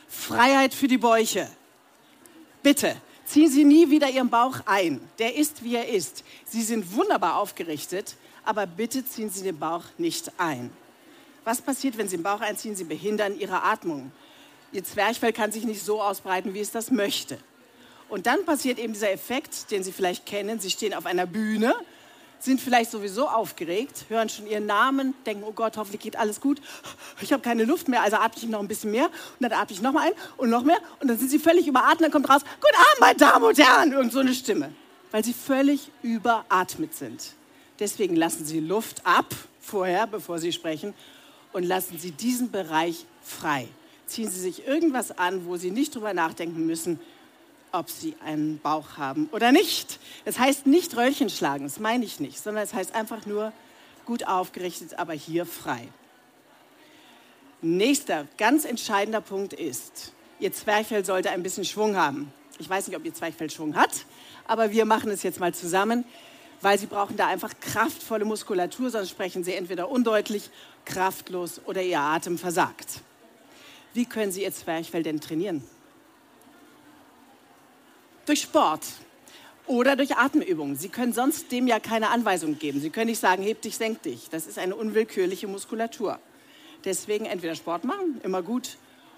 Freiheit 0.07 0.73
für 0.73 0.87
die 0.87 0.97
Bäuche. 0.97 1.47
Bitte, 2.63 2.95
ziehen 3.33 3.49
Sie 3.49 3.65
nie 3.65 3.89
wieder 3.89 4.11
Ihren 4.11 4.29
Bauch 4.29 4.59
ein. 4.65 5.01
Der 5.17 5.35
ist, 5.35 5.63
wie 5.63 5.75
er 5.75 5.89
ist. 5.89 6.23
Sie 6.45 6.61
sind 6.61 6.95
wunderbar 6.95 7.37
aufgerichtet, 7.37 8.15
aber 8.45 8.67
bitte 8.67 9.03
ziehen 9.03 9.31
Sie 9.31 9.41
den 9.41 9.57
Bauch 9.57 9.85
nicht 9.97 10.31
ein. 10.37 10.69
Was 11.43 11.59
passiert, 11.59 11.97
wenn 11.97 12.07
Sie 12.07 12.17
den 12.17 12.23
Bauch 12.23 12.41
einziehen? 12.41 12.75
Sie 12.75 12.83
behindern 12.83 13.39
Ihre 13.39 13.63
Atmung. 13.63 14.11
Ihr 14.71 14.83
Zwerchfell 14.83 15.33
kann 15.33 15.51
sich 15.51 15.63
nicht 15.63 15.83
so 15.83 15.99
ausbreiten, 15.99 16.53
wie 16.53 16.59
es 16.59 16.69
das 16.69 16.91
möchte. 16.91 17.39
Und 18.07 18.27
dann 18.27 18.45
passiert 18.45 18.77
eben 18.77 18.93
dieser 18.93 19.11
Effekt, 19.11 19.71
den 19.71 19.83
Sie 19.83 19.91
vielleicht 19.91 20.27
kennen. 20.27 20.59
Sie 20.59 20.69
stehen 20.69 20.93
auf 20.93 21.07
einer 21.07 21.25
Bühne 21.25 21.73
sind 22.43 22.61
vielleicht 22.61 22.91
sowieso 22.91 23.27
aufgeregt, 23.27 24.05
hören 24.09 24.29
schon 24.29 24.47
ihren 24.47 24.65
Namen, 24.65 25.13
denken, 25.25 25.43
oh 25.45 25.51
Gott, 25.51 25.77
hoffentlich 25.77 26.01
geht 26.01 26.15
alles 26.15 26.41
gut. 26.41 26.61
Ich 27.21 27.31
habe 27.31 27.41
keine 27.41 27.63
Luft 27.63 27.87
mehr, 27.87 28.01
also 28.01 28.17
atme 28.17 28.41
ich 28.41 28.49
noch 28.49 28.59
ein 28.59 28.67
bisschen 28.67 28.91
mehr 28.91 29.05
und 29.05 29.11
dann 29.39 29.53
atme 29.53 29.75
ich 29.75 29.81
noch 29.81 29.93
mal 29.93 30.07
ein 30.07 30.13
und 30.37 30.49
noch 30.49 30.63
mehr 30.63 30.77
und 30.99 31.07
dann 31.07 31.17
sind 31.17 31.29
sie 31.29 31.39
völlig 31.39 31.67
überatmet, 31.67 32.01
dann 32.01 32.11
kommt 32.11 32.29
raus, 32.29 32.41
guten 32.41 32.75
Abend, 32.75 32.99
meine 32.99 33.17
Damen 33.17 33.45
und 33.45 33.57
Herren, 33.57 33.91
irgend 33.91 34.11
so 34.11 34.19
eine 34.19 34.33
Stimme, 34.33 34.71
weil 35.11 35.23
sie 35.23 35.33
völlig 35.33 35.89
überatmet 36.01 36.93
sind. 36.95 37.33
Deswegen 37.79 38.15
lassen 38.15 38.45
Sie 38.45 38.59
Luft 38.59 39.05
ab 39.05 39.33
vorher, 39.59 40.07
bevor 40.07 40.39
Sie 40.39 40.51
sprechen 40.51 40.93
und 41.53 41.63
lassen 41.63 41.97
Sie 41.97 42.11
diesen 42.11 42.51
Bereich 42.51 43.05
frei. 43.21 43.67
Ziehen 44.05 44.29
Sie 44.29 44.39
sich 44.39 44.67
irgendwas 44.67 45.17
an, 45.17 45.45
wo 45.45 45.57
Sie 45.57 45.71
nicht 45.71 45.95
drüber 45.95 46.13
nachdenken 46.13 46.65
müssen, 46.65 46.99
ob 47.73 47.89
sie 47.89 48.15
einen 48.23 48.59
Bauch 48.59 48.97
haben 48.97 49.27
oder 49.31 49.51
nicht. 49.51 49.99
Das 50.25 50.39
heißt 50.39 50.67
nicht 50.67 50.95
Röllchen 50.95 51.29
schlagen, 51.29 51.65
das 51.65 51.79
meine 51.79 52.05
ich 52.05 52.19
nicht, 52.19 52.41
sondern 52.41 52.63
es 52.63 52.69
das 52.69 52.79
heißt 52.79 52.95
einfach 52.95 53.25
nur 53.25 53.51
gut 54.05 54.27
aufgerichtet, 54.27 54.99
aber 54.99 55.13
hier 55.13 55.45
frei. 55.45 55.87
Nächster 57.61 58.27
ganz 58.37 58.65
entscheidender 58.65 59.21
Punkt 59.21 59.53
ist, 59.53 60.13
Ihr 60.39 60.51
Zwerchfell 60.51 61.05
sollte 61.05 61.29
ein 61.29 61.41
bisschen 61.41 61.63
Schwung 61.63 61.95
haben. 61.95 62.31
Ich 62.59 62.69
weiß 62.69 62.87
nicht, 62.87 62.97
ob 62.97 63.05
Ihr 63.05 63.13
Zwerchfell 63.13 63.49
Schwung 63.49 63.75
hat, 63.75 64.05
aber 64.45 64.71
wir 64.71 64.85
machen 64.85 65.09
es 65.09 65.23
jetzt 65.23 65.39
mal 65.39 65.53
zusammen, 65.53 66.03
weil 66.61 66.77
Sie 66.77 66.85
brauchen 66.85 67.17
da 67.17 67.27
einfach 67.27 67.53
kraftvolle 67.59 68.25
Muskulatur, 68.25 68.89
sonst 68.89 69.09
sprechen 69.09 69.43
Sie 69.43 69.53
entweder 69.53 69.89
undeutlich, 69.89 70.49
kraftlos 70.85 71.61
oder 71.65 71.81
Ihr 71.81 71.99
Atem 71.99 72.37
versagt. 72.37 73.01
Wie 73.93 74.05
können 74.05 74.31
Sie 74.31 74.43
Ihr 74.43 74.53
Zwerchfell 74.53 75.03
denn 75.03 75.21
trainieren? 75.21 75.63
Durch 78.25 78.41
Sport 78.41 78.81
oder 79.67 79.95
durch 79.95 80.15
Atemübungen. 80.15 80.75
Sie 80.75 80.89
können 80.89 81.13
sonst 81.13 81.51
dem 81.51 81.67
ja 81.67 81.79
keine 81.79 82.09
Anweisung 82.09 82.57
geben. 82.57 82.79
Sie 82.81 82.89
können 82.89 83.07
nicht 83.07 83.19
sagen, 83.19 83.43
heb 83.43 83.61
dich, 83.61 83.77
senk 83.77 84.01
dich. 84.03 84.29
Das 84.29 84.47
ist 84.47 84.57
eine 84.59 84.75
unwillkürliche 84.75 85.47
Muskulatur. 85.47 86.19
Deswegen 86.85 87.25
entweder 87.25 87.55
Sport 87.55 87.85
machen, 87.85 88.19
immer 88.23 88.41
gut, 88.41 88.77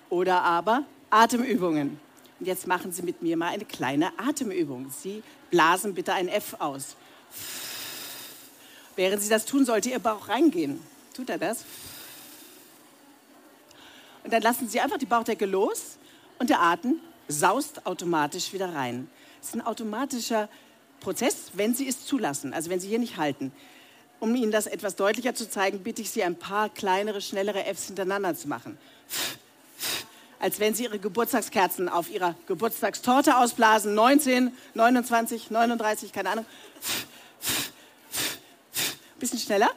oder 0.10 0.44
aber 0.44 0.84
Atemübungen. 1.10 2.00
Und 2.40 2.46
jetzt 2.46 2.68
machen 2.68 2.92
Sie 2.92 3.02
mit 3.02 3.22
mir 3.22 3.38
mal 3.38 3.48
eine 3.48 3.66
kleine 3.66 4.12
Atemübung. 4.20 4.92
Sie 4.92 5.24
blasen 5.50 5.94
bitte 5.94 6.14
ein 6.14 6.28
F 6.28 6.56
aus. 6.60 6.96
Während 8.96 9.22
Sie 9.22 9.30
das 9.30 9.46
tun, 9.46 9.66
sollte 9.66 9.90
Ihr 9.90 10.00
Bauch 10.00 10.28
reingehen. 10.28 10.80
Tut 11.14 11.30
er 11.30 11.38
das? 11.38 11.66
Und 14.24 14.34
dann 14.34 14.42
lassen 14.42 14.68
Sie 14.68 14.80
einfach 14.80 14.98
die 14.98 15.06
Bauchdecke 15.06 15.46
los 15.46 15.98
und 16.40 16.50
der 16.50 16.62
Atem 16.62 17.00
saust 17.28 17.86
automatisch 17.86 18.54
wieder 18.54 18.74
rein. 18.74 19.10
Es 19.42 19.50
ist 19.50 19.56
ein 19.56 19.66
automatischer 19.66 20.50
Prozess, 21.00 21.52
wenn 21.54 21.74
Sie 21.76 21.88
es 21.88 22.06
zulassen, 22.06 22.54
also 22.54 22.70
wenn 22.70 22.80
Sie 22.80 22.88
hier 22.88 23.00
nicht 23.00 23.18
halten. 23.18 23.52
Um 24.20 24.36
Ihnen 24.36 24.52
das 24.52 24.66
etwas 24.66 24.96
deutlicher 24.96 25.36
zu 25.36 25.50
zeigen, 25.50 25.84
bitte 25.84 26.02
ich 26.02 26.10
Sie, 26.10 26.24
ein 26.24 26.38
paar 26.38 26.70
kleinere, 26.70 27.22
schnellere 27.22 27.64
Fs 27.66 27.88
hintereinander 27.88 28.36
zu 28.36 28.48
machen. 28.48 28.78
Als 30.40 30.60
wenn 30.60 30.74
Sie 30.74 30.84
Ihre 30.84 31.00
Geburtstagskerzen 31.00 31.90
auf 31.90 32.10
Ihrer 32.10 32.36
Geburtstagstorte 32.48 33.38
ausblasen. 33.38 33.94
19, 33.94 34.52
29, 34.74 35.52
39, 35.52 36.12
keine 36.12 36.30
Ahnung. 36.30 36.46
Bisschen 39.20 39.40
schneller. 39.40 39.70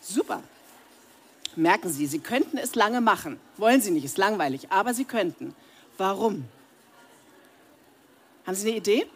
Super. 0.00 0.42
Merken 1.56 1.90
Sie, 1.90 2.06
Sie 2.06 2.20
könnten 2.20 2.58
es 2.58 2.74
lange 2.74 3.00
machen. 3.00 3.40
Wollen 3.56 3.80
Sie 3.80 3.90
nicht, 3.90 4.04
ist 4.04 4.18
langweilig, 4.18 4.70
aber 4.70 4.94
Sie 4.94 5.04
könnten. 5.04 5.54
Warum? 5.98 6.44
Haben 8.46 8.54
Sie 8.54 8.68
eine 8.68 8.76
Idee? 8.78 9.06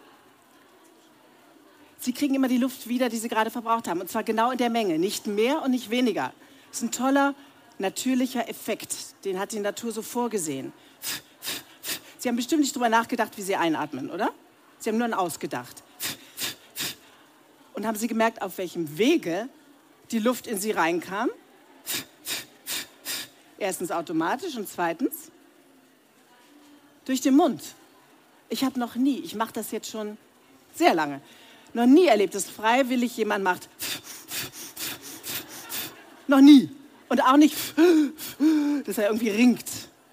Sie 1.98 2.12
kriegen 2.12 2.34
immer 2.34 2.48
die 2.48 2.58
Luft 2.58 2.88
wieder, 2.88 3.08
die 3.08 3.16
Sie 3.16 3.28
gerade 3.28 3.50
verbraucht 3.50 3.88
haben. 3.88 4.00
Und 4.00 4.10
zwar 4.10 4.24
genau 4.24 4.50
in 4.50 4.58
der 4.58 4.68
Menge, 4.68 4.98
nicht 4.98 5.26
mehr 5.26 5.62
und 5.62 5.70
nicht 5.70 5.90
weniger. 5.90 6.32
Das 6.68 6.78
ist 6.78 6.82
ein 6.82 6.90
toller, 6.90 7.34
natürlicher 7.78 8.48
Effekt. 8.48 8.94
Den 9.24 9.38
hat 9.38 9.52
die 9.52 9.60
Natur 9.60 9.92
so 9.92 10.02
vorgesehen. 10.02 10.72
Sie 12.18 12.28
haben 12.28 12.36
bestimmt 12.36 12.62
nicht 12.62 12.74
darüber 12.74 12.88
nachgedacht, 12.88 13.36
wie 13.36 13.42
Sie 13.42 13.56
einatmen, 13.56 14.10
oder? 14.10 14.32
Sie 14.78 14.90
haben 14.90 14.98
nur 14.98 15.06
an 15.06 15.14
ausgedacht. 15.14 15.82
Und 17.74 17.86
haben 17.86 17.96
Sie 17.96 18.06
gemerkt, 18.06 18.42
auf 18.42 18.58
welchem 18.58 18.98
Wege 18.98 19.48
die 20.10 20.18
Luft 20.18 20.46
in 20.46 20.58
Sie 20.58 20.72
reinkam? 20.72 21.30
Erstens 23.64 23.90
automatisch 23.90 24.56
und 24.56 24.68
zweitens 24.68 25.30
durch 27.06 27.23
den 27.23 27.35
Mund. 27.35 27.62
Ich 28.50 28.62
habe 28.62 28.78
noch 28.78 28.94
nie, 28.94 29.21
ich 29.21 29.35
mache 29.37 29.54
das 29.54 29.71
jetzt 29.71 29.90
schon 29.90 30.18
sehr 30.75 30.92
lange, 30.92 31.23
noch 31.73 31.87
nie 31.87 32.04
erlebt, 32.04 32.35
dass 32.35 32.44
freiwillig 32.44 33.16
jemand 33.16 33.42
macht. 33.42 33.71
noch 36.26 36.42
nie. 36.42 36.68
Und 37.09 37.23
auch 37.23 37.38
nicht, 37.38 37.56
dass 38.85 38.99
er 38.99 39.06
irgendwie 39.06 39.30
ringt, 39.30 39.64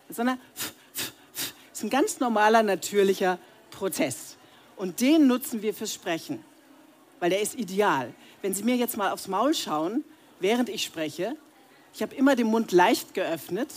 sondern 0.08 0.40
es 0.54 0.72
ist 1.74 1.84
ein 1.84 1.90
ganz 1.90 2.22
normaler, 2.22 2.64
natürlicher 2.64 3.38
Prozess. 3.70 4.38
Und 4.78 5.02
den 5.02 5.28
nutzen 5.28 5.62
wir 5.62 5.74
fürs 5.74 5.94
Sprechen, 5.94 6.42
weil 7.20 7.32
der 7.32 7.42
ist 7.42 7.56
ideal. 7.56 8.14
Wenn 8.42 8.54
Sie 8.54 8.64
mir 8.64 8.78
jetzt 8.78 8.96
mal 8.96 9.12
aufs 9.12 9.28
Maul 9.28 9.54
schauen, 9.54 10.06
während 10.40 10.70
ich 10.70 10.86
spreche, 10.86 11.36
ich 11.94 12.02
habe 12.02 12.16
immer 12.16 12.36
den 12.36 12.48
Mund 12.48 12.72
leicht 12.72 13.14
geöffnet 13.14 13.70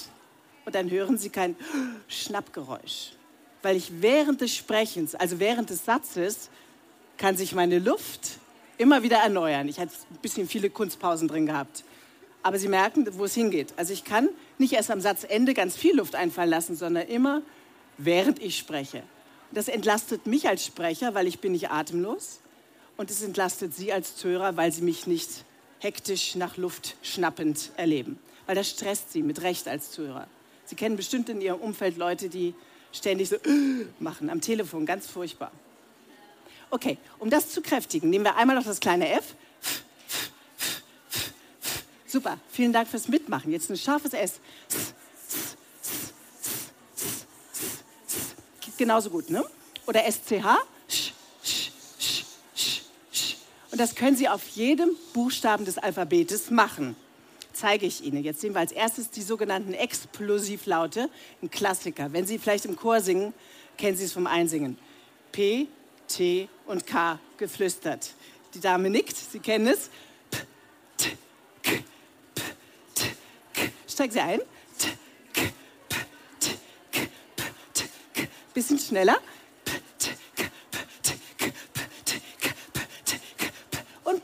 und 0.64 0.74
dann 0.74 0.90
hören 0.90 1.18
Sie 1.18 1.30
kein 1.30 1.56
Schnappgeräusch. 2.08 3.12
Weil 3.62 3.76
ich 3.76 4.02
während 4.02 4.40
des 4.40 4.54
Sprechens, 4.54 5.14
also 5.14 5.40
während 5.40 5.70
des 5.70 5.84
Satzes, 5.84 6.50
kann 7.16 7.36
sich 7.36 7.54
meine 7.54 7.78
Luft 7.78 8.38
immer 8.78 9.02
wieder 9.02 9.18
erneuern. 9.18 9.68
Ich 9.68 9.78
hatte 9.78 9.92
ein 10.10 10.18
bisschen 10.20 10.48
viele 10.48 10.70
Kunstpausen 10.70 11.28
drin 11.28 11.46
gehabt. 11.46 11.84
Aber 12.42 12.58
Sie 12.58 12.68
merken, 12.68 13.06
wo 13.12 13.24
es 13.24 13.34
hingeht. 13.34 13.72
Also 13.76 13.92
ich 13.92 14.04
kann 14.04 14.28
nicht 14.58 14.74
erst 14.74 14.90
am 14.90 15.00
Satzende 15.00 15.54
ganz 15.54 15.76
viel 15.76 15.96
Luft 15.96 16.14
einfallen 16.14 16.50
lassen, 16.50 16.76
sondern 16.76 17.06
immer 17.08 17.42
während 17.96 18.42
ich 18.42 18.58
spreche. 18.58 19.02
Das 19.52 19.68
entlastet 19.68 20.26
mich 20.26 20.48
als 20.48 20.64
Sprecher, 20.64 21.14
weil 21.14 21.26
ich 21.26 21.38
bin 21.38 21.52
nicht 21.52 21.70
atemlos. 21.70 22.40
Und 22.96 23.10
es 23.10 23.22
entlastet 23.22 23.74
Sie 23.74 23.92
als 23.92 24.16
Zuhörer, 24.16 24.56
weil 24.56 24.72
Sie 24.72 24.82
mich 24.82 25.06
nicht 25.06 25.44
hektisch 25.84 26.34
nach 26.34 26.56
Luft 26.56 26.96
schnappend 27.02 27.70
erleben. 27.76 28.18
Weil 28.46 28.56
das 28.56 28.70
stresst 28.70 29.12
sie 29.12 29.22
mit 29.22 29.42
Recht 29.42 29.68
als 29.68 29.92
Zuhörer. 29.92 30.26
Sie 30.64 30.76
kennen 30.76 30.96
bestimmt 30.96 31.28
in 31.28 31.40
Ihrem 31.40 31.60
Umfeld 31.60 31.98
Leute, 31.98 32.28
die 32.28 32.54
ständig 32.90 33.28
so 33.28 33.36
machen 34.00 34.30
am 34.30 34.40
Telefon, 34.40 34.86
ganz 34.86 35.06
furchtbar. 35.06 35.52
Okay, 36.70 36.96
um 37.18 37.30
das 37.30 37.50
zu 37.50 37.60
kräftigen, 37.60 38.10
nehmen 38.10 38.24
wir 38.24 38.36
einmal 38.36 38.56
noch 38.56 38.64
das 38.64 38.80
kleine 38.80 39.08
F. 39.10 39.34
Super, 42.06 42.38
vielen 42.48 42.72
Dank 42.72 42.88
fürs 42.88 43.08
Mitmachen. 43.08 43.52
Jetzt 43.52 43.70
ein 43.70 43.76
scharfes 43.76 44.14
S. 44.14 44.40
Genauso 48.76 49.10
gut, 49.10 49.30
ne? 49.30 49.44
Oder 49.86 50.02
SCH. 50.10 50.44
Und 53.74 53.80
das 53.80 53.96
können 53.96 54.16
Sie 54.16 54.28
auf 54.28 54.46
jedem 54.50 54.90
Buchstaben 55.14 55.64
des 55.64 55.78
Alphabetes 55.78 56.52
machen. 56.52 56.94
Zeige 57.52 57.86
ich 57.86 58.04
Ihnen. 58.04 58.22
Jetzt 58.22 58.40
sehen 58.40 58.54
wir 58.54 58.60
als 58.60 58.70
erstes 58.70 59.10
die 59.10 59.20
sogenannten 59.20 59.74
Explosivlaute, 59.74 61.10
ein 61.42 61.50
Klassiker. 61.50 62.12
Wenn 62.12 62.24
Sie 62.24 62.38
vielleicht 62.38 62.66
im 62.66 62.76
Chor 62.76 63.00
singen, 63.00 63.34
kennen 63.76 63.96
Sie 63.96 64.04
es 64.04 64.12
vom 64.12 64.28
Einsingen. 64.28 64.78
P, 65.32 65.66
T 66.06 66.48
und 66.66 66.86
K 66.86 67.18
geflüstert. 67.36 68.12
Die 68.54 68.60
Dame 68.60 68.90
nickt, 68.90 69.16
Sie 69.16 69.40
kennen 69.40 69.66
es. 69.66 69.90
P, 70.30 70.38
T, 70.96 71.10
K, 71.60 71.70
P, 72.32 72.42
T, 72.94 73.04
K. 73.54 73.62
Steigen 73.88 74.12
Sie 74.12 74.20
ein. 74.20 74.40
T, 74.78 74.88
K, 75.32 75.40
P, 75.88 75.96
T, 76.38 76.50
K, 76.92 77.00
P, 77.34 77.42
T, 77.72 77.84
K. 78.14 78.28
Bisschen 78.54 78.78
schneller. 78.78 79.16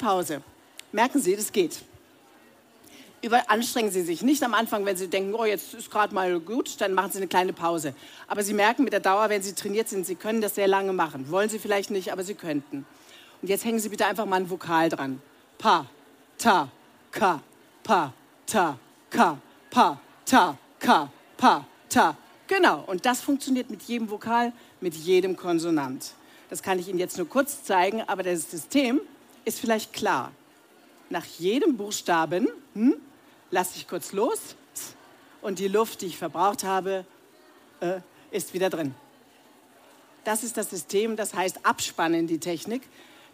Pause. 0.00 0.42
Merken 0.92 1.20
Sie, 1.20 1.36
das 1.36 1.52
geht. 1.52 1.82
Überanstrengen 3.22 3.90
Sie 3.90 4.02
sich 4.02 4.22
nicht 4.22 4.42
am 4.42 4.54
Anfang, 4.54 4.86
wenn 4.86 4.96
Sie 4.96 5.08
denken, 5.08 5.34
oh, 5.34 5.44
jetzt 5.44 5.74
ist 5.74 5.90
gerade 5.90 6.14
mal 6.14 6.40
gut, 6.40 6.80
dann 6.80 6.94
machen 6.94 7.12
Sie 7.12 7.18
eine 7.18 7.28
kleine 7.28 7.52
Pause. 7.52 7.94
Aber 8.26 8.42
Sie 8.42 8.54
merken 8.54 8.82
mit 8.82 8.94
der 8.94 9.00
Dauer, 9.00 9.28
wenn 9.28 9.42
Sie 9.42 9.54
trainiert 9.54 9.88
sind, 9.88 10.06
Sie 10.06 10.14
können 10.14 10.40
das 10.40 10.54
sehr 10.54 10.66
lange 10.68 10.94
machen. 10.94 11.30
Wollen 11.30 11.50
Sie 11.50 11.58
vielleicht 11.58 11.90
nicht, 11.90 12.12
aber 12.12 12.24
Sie 12.24 12.34
könnten. 12.34 12.86
Und 13.42 13.48
jetzt 13.48 13.64
hängen 13.64 13.78
Sie 13.78 13.90
bitte 13.90 14.06
einfach 14.06 14.24
mal 14.24 14.36
ein 14.36 14.50
Vokal 14.50 14.88
dran. 14.88 15.20
Pa, 15.58 15.86
ta, 16.38 16.70
ka, 17.10 17.42
pa, 17.82 18.12
ta, 18.46 18.78
ka, 19.10 19.38
pa, 19.70 20.00
ta, 20.24 20.56
ka, 20.78 21.10
pa, 21.36 21.66
ta. 21.90 22.16
Genau, 22.48 22.82
und 22.86 23.04
das 23.04 23.20
funktioniert 23.20 23.68
mit 23.70 23.82
jedem 23.82 24.10
Vokal, 24.10 24.52
mit 24.80 24.94
jedem 24.94 25.36
Konsonant. 25.36 26.14
Das 26.48 26.62
kann 26.62 26.78
ich 26.78 26.88
Ihnen 26.88 26.98
jetzt 26.98 27.18
nur 27.18 27.28
kurz 27.28 27.62
zeigen, 27.64 28.02
aber 28.06 28.22
das 28.22 28.50
System 28.50 29.00
ist 29.44 29.60
vielleicht 29.60 29.92
klar. 29.92 30.32
Nach 31.08 31.24
jedem 31.24 31.76
Buchstaben 31.76 32.48
hm, 32.74 32.94
lasse 33.50 33.72
ich 33.76 33.88
kurz 33.88 34.12
los 34.12 34.54
und 35.42 35.58
die 35.58 35.68
Luft, 35.68 36.02
die 36.02 36.06
ich 36.06 36.18
verbraucht 36.18 36.64
habe, 36.64 37.04
äh, 37.80 38.00
ist 38.30 38.54
wieder 38.54 38.70
drin. 38.70 38.94
Das 40.24 40.44
ist 40.44 40.56
das 40.56 40.70
System, 40.70 41.16
das 41.16 41.34
heißt 41.34 41.64
Abspannen, 41.64 42.26
die 42.26 42.38
Technik. 42.38 42.82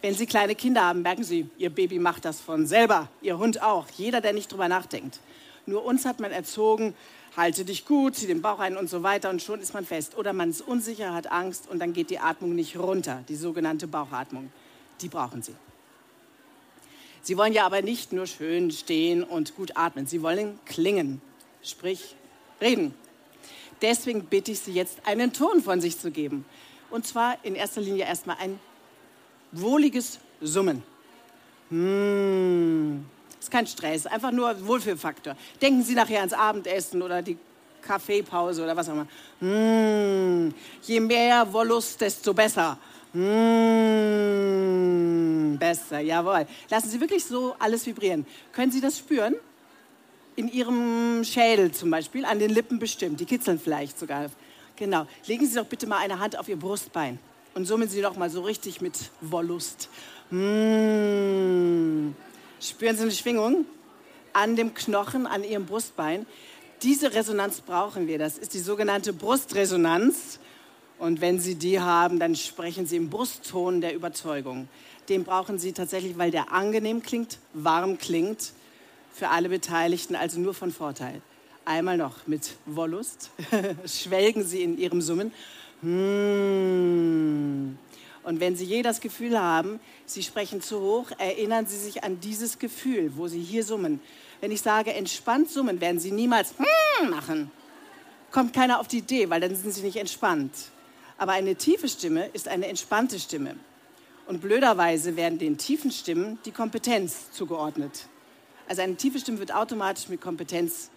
Wenn 0.01 0.15
Sie 0.15 0.27
kleine 0.27 0.55
Kinder 0.55 0.85
haben, 0.85 1.03
merken 1.03 1.25
Sie, 1.25 1.51
Ihr 1.59 1.71
Baby 1.71 1.99
macht 1.99 2.25
das 2.25 2.41
von 2.41 2.67
selber, 2.67 3.09
Ihr 3.23 3.39
Hund 3.39 3.63
auch, 3.63 3.89
jeder, 3.97 4.21
der 4.21 4.33
nicht 4.33 4.53
drüber 4.53 4.69
nachdenkt. 4.69 5.21
Nur 5.67 5.85
uns 5.85 6.05
hat 6.05 6.21
man 6.21 6.31
erzogen, 6.31 6.95
halte 7.37 7.65
dich 7.65 7.87
gut, 7.87 8.15
zieh 8.15 8.27
den 8.27 8.41
Bauch 8.41 8.61
ein 8.61 8.77
und 8.77 8.89
so 8.89 9.03
weiter 9.03 9.31
und 9.31 9.43
schon 9.43 9.61
ist 9.61 9.75
man 9.75 9.85
fest. 9.85 10.17
Oder 10.17 10.33
man 10.33 10.51
ist 10.51 10.61
unsicher, 10.61 11.13
hat 11.13 11.31
Angst 11.31 11.69
und 11.69 11.81
dann 11.81 11.93
geht 11.93 12.11
die 12.11 12.21
Atmung 12.21 12.55
nicht 12.55 12.79
runter, 12.79 13.25
die 13.29 13.35
sogenannte 13.35 13.89
Bauchatmung. 13.89 14.53
Die 15.01 15.09
brauchen 15.09 15.43
Sie. 15.43 15.55
Sie 17.26 17.37
wollen 17.37 17.52
ja 17.52 17.66
aber 17.66 17.83
nicht 17.83 18.12
nur 18.12 18.28
schön 18.28 18.71
stehen 18.71 19.25
und 19.25 19.56
gut 19.56 19.73
atmen. 19.76 20.06
Sie 20.06 20.23
wollen 20.23 20.61
klingen, 20.64 21.21
sprich 21.61 22.14
reden. 22.61 22.95
Deswegen 23.83 24.26
bitte 24.26 24.52
ich 24.52 24.61
Sie 24.61 24.71
jetzt, 24.71 24.99
einen 25.04 25.33
Ton 25.33 25.61
von 25.61 25.80
sich 25.80 25.99
zu 25.99 26.12
geben. 26.12 26.45
Und 26.88 27.04
zwar 27.04 27.37
in 27.45 27.56
erster 27.56 27.80
Linie 27.80 28.04
erstmal 28.04 28.37
ein 28.38 28.61
wohliges 29.50 30.21
Summen. 30.40 30.85
Mmh. 31.71 33.00
Ist 33.40 33.50
kein 33.50 33.66
Stress, 33.66 34.06
einfach 34.06 34.30
nur 34.30 34.64
Wohlfühlfaktor. 34.64 35.37
Denken 35.61 35.83
Sie 35.83 35.97
nachher 35.97 36.21
ans 36.21 36.33
Abendessen 36.33 37.02
oder 37.02 37.23
die 37.23 37.38
Kaffeepause 37.83 38.62
oder 38.62 38.76
was 38.76 38.88
auch 38.88 38.92
immer. 38.92 39.09
Mmh. 39.40 40.54
Je 40.83 41.00
mehr 41.00 41.52
Wollust, 41.52 42.00
desto 42.00 42.33
besser. 42.33 42.78
Mmh, 43.12 43.26
besser, 45.59 46.00
jawohl. 46.00 46.47
Lassen 46.69 46.91
Sie 46.91 47.00
wirklich 47.00 47.25
so 47.25 47.54
alles 47.59 47.87
vibrieren. 47.87 48.26
Können 48.52 48.73
Sie 48.73 48.80
das 48.80 48.99
spüren? 48.99 49.35
In 50.35 50.49
Ihrem 50.49 51.25
Schädel 51.25 51.73
zum 51.73 51.91
Beispiel, 51.91 52.25
an 52.25 52.39
den 52.39 52.50
Lippen 52.50 52.78
bestimmt. 52.78 53.21
Die 53.21 53.25
kitzeln 53.25 53.59
vielleicht 53.59 53.99
sogar. 53.99 54.26
Genau. 54.76 55.06
Legen 55.26 55.47
Sie 55.47 55.54
doch 55.54 55.65
bitte 55.65 55.87
mal 55.87 55.99
eine 55.99 56.19
Hand 56.19 56.39
auf 56.39 56.49
Ihr 56.49 56.56
Brustbein 56.59 57.19
und 57.54 57.65
summen 57.65 57.89
Sie 57.89 58.02
doch 58.02 58.17
mal 58.17 58.28
so 58.28 58.43
richtig 58.43 58.80
mit 58.82 58.99
Wollust. 59.23 59.89
Mmh. 60.30 62.13
Spüren 62.61 62.97
Sie 62.97 63.02
eine 63.02 63.13
Schwingung 63.13 63.65
an 64.32 64.56
dem 64.56 64.75
Knochen, 64.75 65.26
an 65.26 65.43
Ihrem 65.43 65.65
Brustbein? 65.67 66.26
Diese 66.82 67.15
Resonanz 67.15 67.63
brauchen 67.63 68.06
wir. 68.06 68.19
Das 68.19 68.37
ist 68.37 68.52
die 68.52 68.59
sogenannte 68.59 69.15
Brustresonanz. 69.15 70.39
Und 70.99 71.21
wenn 71.21 71.39
Sie 71.39 71.56
die 71.56 71.80
haben, 71.80 72.19
dann 72.19 72.35
sprechen 72.35 72.87
Sie 72.87 72.97
im 72.97 73.11
Brustton 73.11 73.80
der 73.80 73.95
Überzeugung. 73.95 74.69
Den 75.09 75.25
brauchen 75.25 75.59
Sie 75.59 75.73
tatsächlich, 75.73 76.17
weil 76.19 76.30
der 76.30 76.52
angenehm 76.52 77.02
klingt, 77.02 77.39
warm 77.52 77.99
klingt, 77.99 78.52
für 79.13 79.28
alle 79.28 79.49
Beteiligten, 79.49 80.15
also 80.15 80.41
nur 80.41 80.54
von 80.54 80.73
Vorteil. 80.73 81.23
Einmal 81.65 81.97
noch 81.97 82.26
mit 82.26 82.56
Wollust. 82.67 83.30
Schwelgen 83.87 84.45
Sie 84.45 84.63
in 84.63 84.78
Ihrem 84.78 85.00
Summen. 85.00 85.32
Hmm. 85.80 87.76
Und 88.23 88.41
wenn 88.41 88.56
Sie 88.56 88.65
je 88.65 88.82
das 88.82 89.00
Gefühl 89.00 89.41
haben, 89.41 89.78
Sie 90.04 90.23
sprechen 90.23 90.61
zu 90.61 90.80
hoch, 90.80 91.11
erinnern 91.19 91.67
Sie 91.67 91.78
sich 91.78 92.04
an 92.04 92.21
dieses 92.21 92.59
Gefühl, 92.59 93.13
wo 93.17 93.28
Sie 93.28 93.41
hier 93.41 93.65
summen. 93.65 94.00
Wenn 94.41 94.50
ich 94.50 94.63
sage, 94.63 94.93
entspannt 94.95 95.50
summen, 95.50 95.80
werden 95.80 96.00
Sie 96.00 96.11
niemals 96.11 96.54
hmm 96.59 97.11
machen. 97.11 97.50
Kommt 98.30 98.52
keiner 98.52 98.80
auf 98.80 98.89
die 98.89 98.99
Idee, 98.99 99.30
weil 99.30 99.41
dann 99.41 99.54
sind 99.54 99.73
Sie 99.73 99.82
nicht 99.82 99.97
entspannt. 99.97 100.52
Aber 101.19 101.33
eine 101.33 101.57
tiefe 101.57 101.89
Stimme 101.89 102.26
ist 102.26 102.49
eine 102.49 102.67
entspannte 102.67 103.19
Stimme. 103.19 103.57
Und 104.26 104.41
blöderweise 104.41 105.17
werden 105.17 105.39
den 105.39 105.57
tiefen 105.57 105.91
Stimmen 105.91 106.39
die 106.45 106.50
Kompetenz 106.50 107.31
zugeordnet. 107.31 108.09
Also 108.69 108.83
eine 108.83 108.97
tiefe 108.97 109.19
Stimme 109.21 109.39
wird 109.39 109.55
automatisch 109.55 110.09
mit 110.09 110.21
Kompetenz 110.21 110.91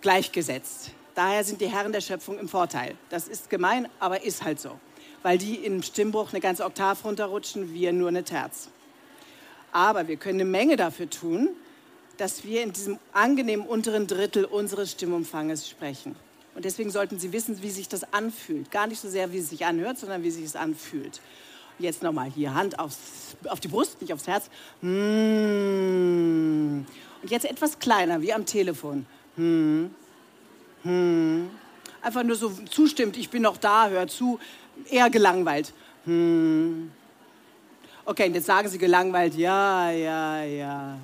gleichgesetzt. 0.00 0.90
Daher 1.14 1.44
sind 1.44 1.60
die 1.60 1.68
Herren 1.68 1.92
der 1.92 2.00
Schöpfung 2.00 2.38
im 2.38 2.48
Vorteil. 2.48 2.96
Das 3.08 3.28
ist 3.28 3.48
gemein, 3.48 3.88
aber 4.00 4.24
ist 4.24 4.42
halt 4.42 4.60
so. 4.60 4.78
Weil 5.22 5.38
die 5.38 5.54
im 5.54 5.82
Stimmbruch 5.82 6.32
eine 6.32 6.40
ganze 6.40 6.64
Oktav 6.64 7.04
runterrutschen, 7.04 7.72
wir 7.72 7.92
nur 7.92 8.08
eine 8.08 8.24
Terz. 8.24 8.68
Aber 9.72 10.08
wir 10.08 10.16
können 10.16 10.40
eine 10.40 10.50
Menge 10.50 10.76
dafür 10.76 11.08
tun, 11.08 11.48
dass 12.18 12.44
wir 12.44 12.62
in 12.62 12.72
diesem 12.72 12.98
angenehmen 13.12 13.66
unteren 13.66 14.06
Drittel 14.06 14.44
unseres 14.44 14.92
Stimmumfanges 14.92 15.68
sprechen. 15.68 16.16
Und 16.56 16.64
deswegen 16.64 16.90
sollten 16.90 17.18
Sie 17.18 17.34
wissen, 17.34 17.62
wie 17.62 17.70
sich 17.70 17.86
das 17.86 18.14
anfühlt. 18.14 18.70
Gar 18.70 18.86
nicht 18.86 18.98
so 18.98 19.10
sehr, 19.10 19.30
wie 19.30 19.36
es 19.38 19.50
sich 19.50 19.66
anhört, 19.66 19.98
sondern 19.98 20.22
wie 20.22 20.30
sich 20.30 20.46
es 20.46 20.56
anfühlt. 20.56 21.20
Jetzt 21.78 22.02
nochmal 22.02 22.30
hier 22.30 22.54
Hand 22.54 22.78
aufs, 22.78 23.36
auf 23.46 23.60
die 23.60 23.68
Brust, 23.68 24.00
nicht 24.00 24.14
aufs 24.14 24.26
Herz. 24.26 24.48
Hm. 24.80 26.86
Und 27.22 27.30
jetzt 27.30 27.44
etwas 27.44 27.78
kleiner, 27.78 28.22
wie 28.22 28.32
am 28.32 28.46
Telefon. 28.46 29.04
Hm. 29.36 29.90
Hm. 30.82 31.50
Einfach 32.00 32.22
nur 32.22 32.36
so 32.36 32.50
zustimmt, 32.70 33.18
ich 33.18 33.28
bin 33.28 33.42
noch 33.42 33.58
da, 33.58 33.90
hör 33.90 34.08
zu. 34.08 34.38
Eher 34.88 35.10
gelangweilt. 35.10 35.74
Okay, 36.06 36.88
und 38.28 38.34
jetzt 38.34 38.46
sagen 38.46 38.70
Sie 38.70 38.78
gelangweilt, 38.78 39.34
ja, 39.34 39.90
ja, 39.90 40.42
ja. 40.42 40.98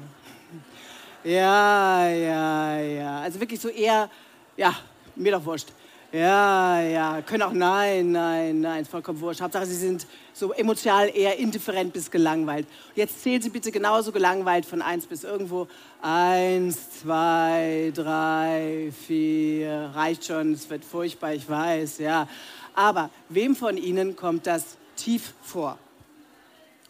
Ja, 1.25 2.09
ja, 2.09 2.81
ja. 2.81 3.21
Also 3.21 3.38
wirklich 3.38 3.61
so 3.61 3.69
eher, 3.69 4.09
ja, 4.57 4.75
mir 5.16 5.33
doch 5.33 5.44
wurscht. 5.44 5.68
Ja, 6.12 6.83
ja, 6.83 7.22
können 7.22 7.42
auch 7.42 7.55
nein, 7.55 8.12
nein, 8.12 8.61
nein, 8.61 8.85
vollkommen 8.85 9.18
wurscht. 9.20 9.40
Hauptsache, 9.40 9.64
Sie 9.64 9.77
sind 9.77 10.07
so 10.35 10.53
emotional 10.53 11.09
eher 11.09 11.38
indifferent 11.38 11.94
bis 11.94 12.11
gelangweilt. 12.11 12.66
Jetzt 12.94 13.22
zählen 13.22 13.40
Sie 13.40 13.48
bitte 13.48 13.72
genauso 13.72 14.12
gelangweilt 14.12 14.66
von 14.66 14.83
eins 14.83 15.07
bis 15.07 15.25
irgendwo. 15.25 15.68
Eins, 16.03 17.01
zwei, 17.01 17.92
drei, 17.94 18.92
vier, 19.07 19.92
reicht 19.94 20.27
schon, 20.27 20.53
es 20.53 20.68
wird 20.68 20.85
furchtbar, 20.85 21.33
ich 21.33 21.48
weiß, 21.48 21.96
ja. 21.96 22.29
Aber 22.75 23.09
wem 23.31 23.57
von 23.57 23.79
Ihnen 23.79 24.14
kommt 24.14 24.46
das 24.46 24.77
tief 24.96 25.33
vor? 25.42 25.79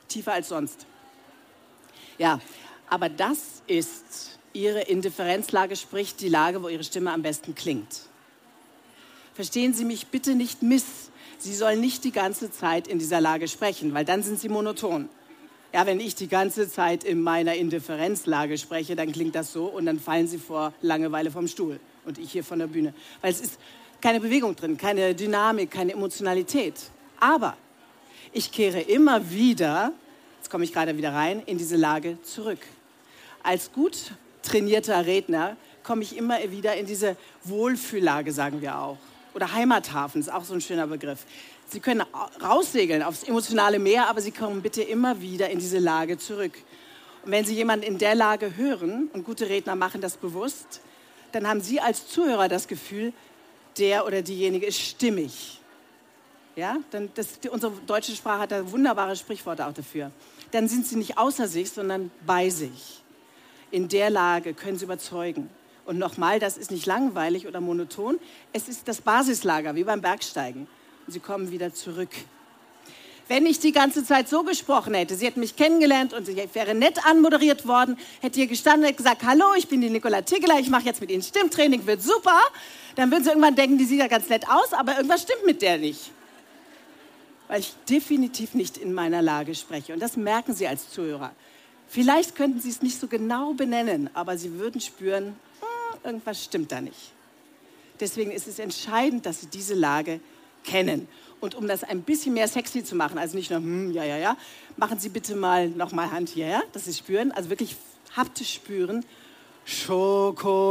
Tiefer 0.08 0.32
als 0.32 0.48
sonst. 0.48 0.84
Ja, 2.18 2.40
aber 2.90 3.08
das 3.08 3.62
ist 3.68 4.40
Ihre 4.52 4.80
Indifferenzlage, 4.80 5.76
sprich 5.76 6.16
die 6.16 6.28
Lage, 6.28 6.60
wo 6.60 6.68
Ihre 6.68 6.82
Stimme 6.82 7.12
am 7.12 7.22
besten 7.22 7.54
klingt. 7.54 8.11
Verstehen 9.34 9.72
Sie 9.72 9.84
mich 9.84 10.08
bitte 10.08 10.34
nicht 10.34 10.62
miss. 10.62 10.84
Sie 11.38 11.54
sollen 11.54 11.80
nicht 11.80 12.04
die 12.04 12.12
ganze 12.12 12.50
Zeit 12.50 12.86
in 12.86 12.98
dieser 12.98 13.20
Lage 13.20 13.48
sprechen, 13.48 13.94
weil 13.94 14.04
dann 14.04 14.22
sind 14.22 14.38
Sie 14.38 14.48
monoton. 14.48 15.08
Ja, 15.72 15.86
wenn 15.86 16.00
ich 16.00 16.14
die 16.14 16.28
ganze 16.28 16.70
Zeit 16.70 17.02
in 17.02 17.22
meiner 17.22 17.54
Indifferenzlage 17.54 18.58
spreche, 18.58 18.94
dann 18.94 19.10
klingt 19.10 19.34
das 19.34 19.52
so 19.52 19.64
und 19.64 19.86
dann 19.86 19.98
fallen 19.98 20.28
Sie 20.28 20.36
vor 20.36 20.74
Langeweile 20.82 21.30
vom 21.30 21.48
Stuhl 21.48 21.80
und 22.04 22.18
ich 22.18 22.30
hier 22.30 22.44
von 22.44 22.58
der 22.58 22.66
Bühne. 22.66 22.92
Weil 23.22 23.32
es 23.32 23.40
ist 23.40 23.58
keine 24.02 24.20
Bewegung 24.20 24.54
drin, 24.54 24.76
keine 24.76 25.14
Dynamik, 25.14 25.70
keine 25.70 25.92
Emotionalität. 25.92 26.74
Aber 27.18 27.56
ich 28.34 28.52
kehre 28.52 28.80
immer 28.80 29.30
wieder, 29.30 29.92
jetzt 30.38 30.50
komme 30.50 30.64
ich 30.64 30.74
gerade 30.74 30.98
wieder 30.98 31.14
rein, 31.14 31.42
in 31.46 31.56
diese 31.56 31.76
Lage 31.76 32.18
zurück. 32.22 32.60
Als 33.42 33.72
gut 33.72 34.12
trainierter 34.42 35.06
Redner 35.06 35.56
komme 35.82 36.02
ich 36.02 36.18
immer 36.18 36.38
wieder 36.50 36.76
in 36.76 36.84
diese 36.84 37.16
Wohlfühllage, 37.44 38.30
sagen 38.30 38.60
wir 38.60 38.78
auch 38.78 38.98
oder 39.34 39.52
Heimathafen 39.52 40.20
ist 40.20 40.32
auch 40.32 40.44
so 40.44 40.54
ein 40.54 40.60
schöner 40.60 40.86
Begriff. 40.86 41.24
Sie 41.68 41.80
können 41.80 42.02
raussegeln 42.42 43.02
aufs 43.02 43.22
emotionale 43.22 43.78
Meer, 43.78 44.08
aber 44.08 44.20
Sie 44.20 44.30
kommen 44.30 44.62
bitte 44.62 44.82
immer 44.82 45.20
wieder 45.20 45.50
in 45.50 45.58
diese 45.58 45.78
Lage 45.78 46.18
zurück. 46.18 46.52
Und 47.24 47.30
wenn 47.30 47.44
Sie 47.44 47.54
jemanden 47.54 47.86
in 47.86 47.98
der 47.98 48.14
Lage 48.14 48.56
hören, 48.56 49.08
und 49.12 49.24
gute 49.24 49.48
Redner 49.48 49.74
machen 49.74 50.00
das 50.00 50.16
bewusst, 50.16 50.80
dann 51.32 51.48
haben 51.48 51.60
Sie 51.60 51.80
als 51.80 52.08
Zuhörer 52.08 52.48
das 52.48 52.68
Gefühl, 52.68 53.12
der 53.78 54.06
oder 54.06 54.22
diejenige 54.22 54.66
ist 54.66 54.80
stimmig. 54.80 55.60
Ja, 56.56 56.76
dann 56.90 57.10
das, 57.14 57.38
unsere 57.50 57.72
deutsche 57.86 58.12
Sprache 58.12 58.40
hat 58.40 58.52
da 58.52 58.70
wunderbare 58.70 59.16
Sprichworte 59.16 59.66
auch 59.66 59.72
dafür. 59.72 60.10
Dann 60.50 60.68
sind 60.68 60.86
Sie 60.86 60.96
nicht 60.96 61.16
außer 61.16 61.48
sich, 61.48 61.70
sondern 61.70 62.10
bei 62.26 62.50
sich. 62.50 63.02
In 63.70 63.88
der 63.88 64.10
Lage 64.10 64.52
können 64.52 64.76
Sie 64.76 64.84
überzeugen. 64.84 65.48
Und 65.92 65.98
nochmal, 65.98 66.40
das 66.40 66.56
ist 66.56 66.70
nicht 66.70 66.86
langweilig 66.86 67.46
oder 67.46 67.60
monoton. 67.60 68.18
Es 68.52 68.68
ist 68.68 68.88
das 68.88 69.00
Basislager, 69.00 69.74
wie 69.74 69.84
beim 69.84 70.00
Bergsteigen. 70.00 70.66
Und 71.06 71.12
Sie 71.12 71.20
kommen 71.20 71.50
wieder 71.50 71.74
zurück 71.74 72.10
wenn 73.32 73.46
ich 73.46 73.58
die 73.58 73.72
ganze 73.72 74.04
Zeit 74.04 74.28
so 74.28 74.42
gesprochen 74.42 74.92
hätte, 74.92 75.14
sie 75.14 75.24
hätte 75.24 75.40
mich 75.40 75.56
kennengelernt 75.56 76.12
und 76.12 76.26
sie 76.26 76.36
wäre 76.52 76.74
nett 76.74 77.06
anmoderiert 77.06 77.66
worden, 77.66 77.96
hätte 78.20 78.40
hier 78.40 78.46
gestanden 78.46 78.86
und 78.86 78.94
gesagt, 78.94 79.22
hallo, 79.24 79.54
ich 79.56 79.68
bin 79.68 79.80
die 79.80 79.88
Nicola 79.88 80.20
Tiggeler, 80.20 80.58
ich 80.58 80.68
mache 80.68 80.84
jetzt 80.84 81.00
mit 81.00 81.10
Ihnen 81.10 81.22
Stimmtraining, 81.22 81.86
wird 81.86 82.02
super. 82.02 82.38
Dann 82.94 83.10
würden 83.10 83.24
sie 83.24 83.30
irgendwann 83.30 83.54
denken, 83.54 83.78
die 83.78 83.86
sieht 83.86 84.00
ja 84.00 84.08
ganz 84.08 84.28
nett 84.28 84.46
aus, 84.50 84.74
aber 84.74 84.96
irgendwas 84.96 85.22
stimmt 85.22 85.46
mit 85.46 85.62
der 85.62 85.78
nicht. 85.78 86.10
Weil 87.48 87.60
ich 87.60 87.72
definitiv 87.88 88.52
nicht 88.52 88.76
in 88.76 88.92
meiner 88.92 89.22
Lage 89.22 89.54
spreche. 89.54 89.94
Und 89.94 90.00
das 90.00 90.18
merken 90.18 90.54
Sie 90.54 90.68
als 90.68 90.90
Zuhörer. 90.90 91.32
Vielleicht 91.88 92.34
könnten 92.34 92.60
Sie 92.60 92.68
es 92.68 92.82
nicht 92.82 93.00
so 93.00 93.06
genau 93.06 93.54
benennen, 93.54 94.10
aber 94.14 94.36
Sie 94.36 94.58
würden 94.58 94.80
spüren, 94.80 95.36
irgendwas 96.04 96.44
stimmt 96.44 96.72
da 96.72 96.80
nicht. 96.80 97.12
Deswegen 98.00 98.30
ist 98.30 98.48
es 98.48 98.58
entscheidend, 98.58 99.26
dass 99.26 99.42
Sie 99.42 99.46
diese 99.46 99.74
Lage 99.74 100.20
kennen. 100.64 101.06
Und 101.40 101.54
um 101.54 101.66
das 101.66 101.84
ein 101.84 102.02
bisschen 102.02 102.34
mehr 102.34 102.48
sexy 102.48 102.84
zu 102.84 102.94
machen, 102.94 103.18
also 103.18 103.36
nicht 103.36 103.50
nur, 103.50 103.58
hm, 103.60 103.92
ja, 103.92 104.04
ja, 104.04 104.16
ja, 104.16 104.36
machen 104.76 104.98
Sie 104.98 105.08
bitte 105.08 105.34
mal 105.34 105.68
nochmal 105.68 106.10
Hand 106.10 106.28
hierher, 106.28 106.62
dass 106.72 106.84
Sie 106.84 106.94
spüren, 106.94 107.32
also 107.32 107.50
wirklich 107.50 107.76
haptisch 108.16 108.54
spüren. 108.54 109.04
Schokolade. 109.64 110.62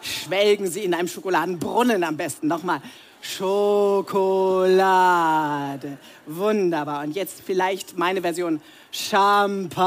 Schwelgen 0.00 0.70
Sie 0.70 0.84
in 0.84 0.94
einem 0.94 1.08
Schokoladenbrunnen 1.08 2.04
am 2.04 2.16
besten. 2.16 2.46
Nochmal. 2.48 2.80
Schokolade. 3.20 4.78
Wunderbar. 6.26 7.04
Und 7.04 7.14
jetzt 7.14 7.42
vielleicht 7.44 7.98
meine 7.98 8.22
Version. 8.22 8.60
Champagner. 8.90 9.86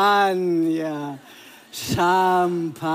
Champagner. 1.71 2.85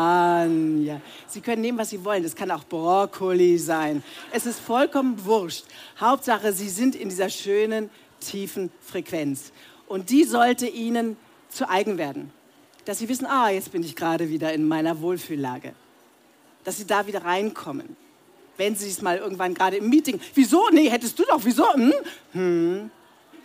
Sie 1.26 1.40
können 1.40 1.62
nehmen, 1.62 1.78
was 1.78 1.90
Sie 1.90 2.04
wollen. 2.04 2.22
Das 2.22 2.36
kann 2.36 2.50
auch 2.50 2.64
Brokkoli 2.64 3.58
sein. 3.58 4.02
Es 4.30 4.46
ist 4.46 4.60
vollkommen 4.60 5.24
wurscht. 5.24 5.64
Hauptsache, 5.98 6.52
Sie 6.52 6.68
sind 6.68 6.94
in 6.94 7.08
dieser 7.08 7.30
schönen, 7.30 7.90
tiefen 8.20 8.70
Frequenz. 8.80 9.52
Und 9.86 10.10
die 10.10 10.24
sollte 10.24 10.66
Ihnen 10.66 11.16
zu 11.48 11.68
eigen 11.68 11.98
werden. 11.98 12.30
Dass 12.84 12.98
Sie 13.00 13.08
wissen, 13.08 13.26
ah, 13.26 13.50
jetzt 13.50 13.72
bin 13.72 13.82
ich 13.82 13.96
gerade 13.96 14.30
wieder 14.30 14.52
in 14.52 14.68
meiner 14.68 15.00
Wohlfühllage. 15.00 15.72
Dass 16.64 16.76
Sie 16.78 16.86
da 16.86 17.06
wieder 17.06 17.24
reinkommen. 17.24 17.96
Wenn 18.58 18.74
Sie 18.74 18.90
es 18.90 19.00
mal 19.00 19.16
irgendwann 19.16 19.54
gerade 19.54 19.76
im 19.76 19.88
Meeting, 19.88 20.20
wieso? 20.34 20.68
Nee, 20.70 20.90
hättest 20.90 21.18
du 21.18 21.24
doch, 21.24 21.40
wieso? 21.44 21.72
Hm? 21.72 21.94
Hm. 22.32 22.90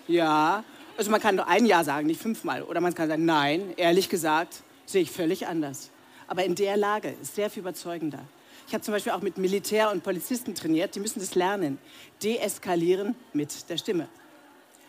Ja. 0.08 0.64
Also 0.98 1.10
man 1.12 1.22
kann 1.22 1.36
nur 1.36 1.48
ein 1.48 1.66
Ja 1.66 1.84
sagen, 1.84 2.08
nicht 2.08 2.22
fünfmal. 2.22 2.64
Oder 2.64 2.82
man 2.82 2.94
kann 2.94 3.08
sagen, 3.08 3.24
nein, 3.24 3.74
ehrlich 3.78 4.10
gesagt, 4.10 4.64
sehe 4.86 5.04
ich 5.04 5.12
völlig 5.12 5.48
anders. 5.48 5.92
Aber 6.28 6.44
in 6.44 6.56
der 6.56 6.78
Lage 6.78 7.16
ist 7.22 7.36
sehr 7.36 7.50
viel 7.50 7.62
überzeugender. 7.62 8.20
Ich 8.68 8.74
habe 8.74 8.84
zum 8.84 8.94
Beispiel 8.94 9.12
auch 9.12 9.22
mit 9.22 9.38
Militär 9.38 9.92
und 9.92 10.04
Polizisten 10.04 10.56
trainiert, 10.56 10.96
die 10.96 11.00
müssen 11.00 11.20
das 11.20 11.36
lernen. 11.36 11.78
Deeskalieren 12.24 13.16
mit 13.34 13.70
der 13.70 13.78
Stimme. 13.78 14.08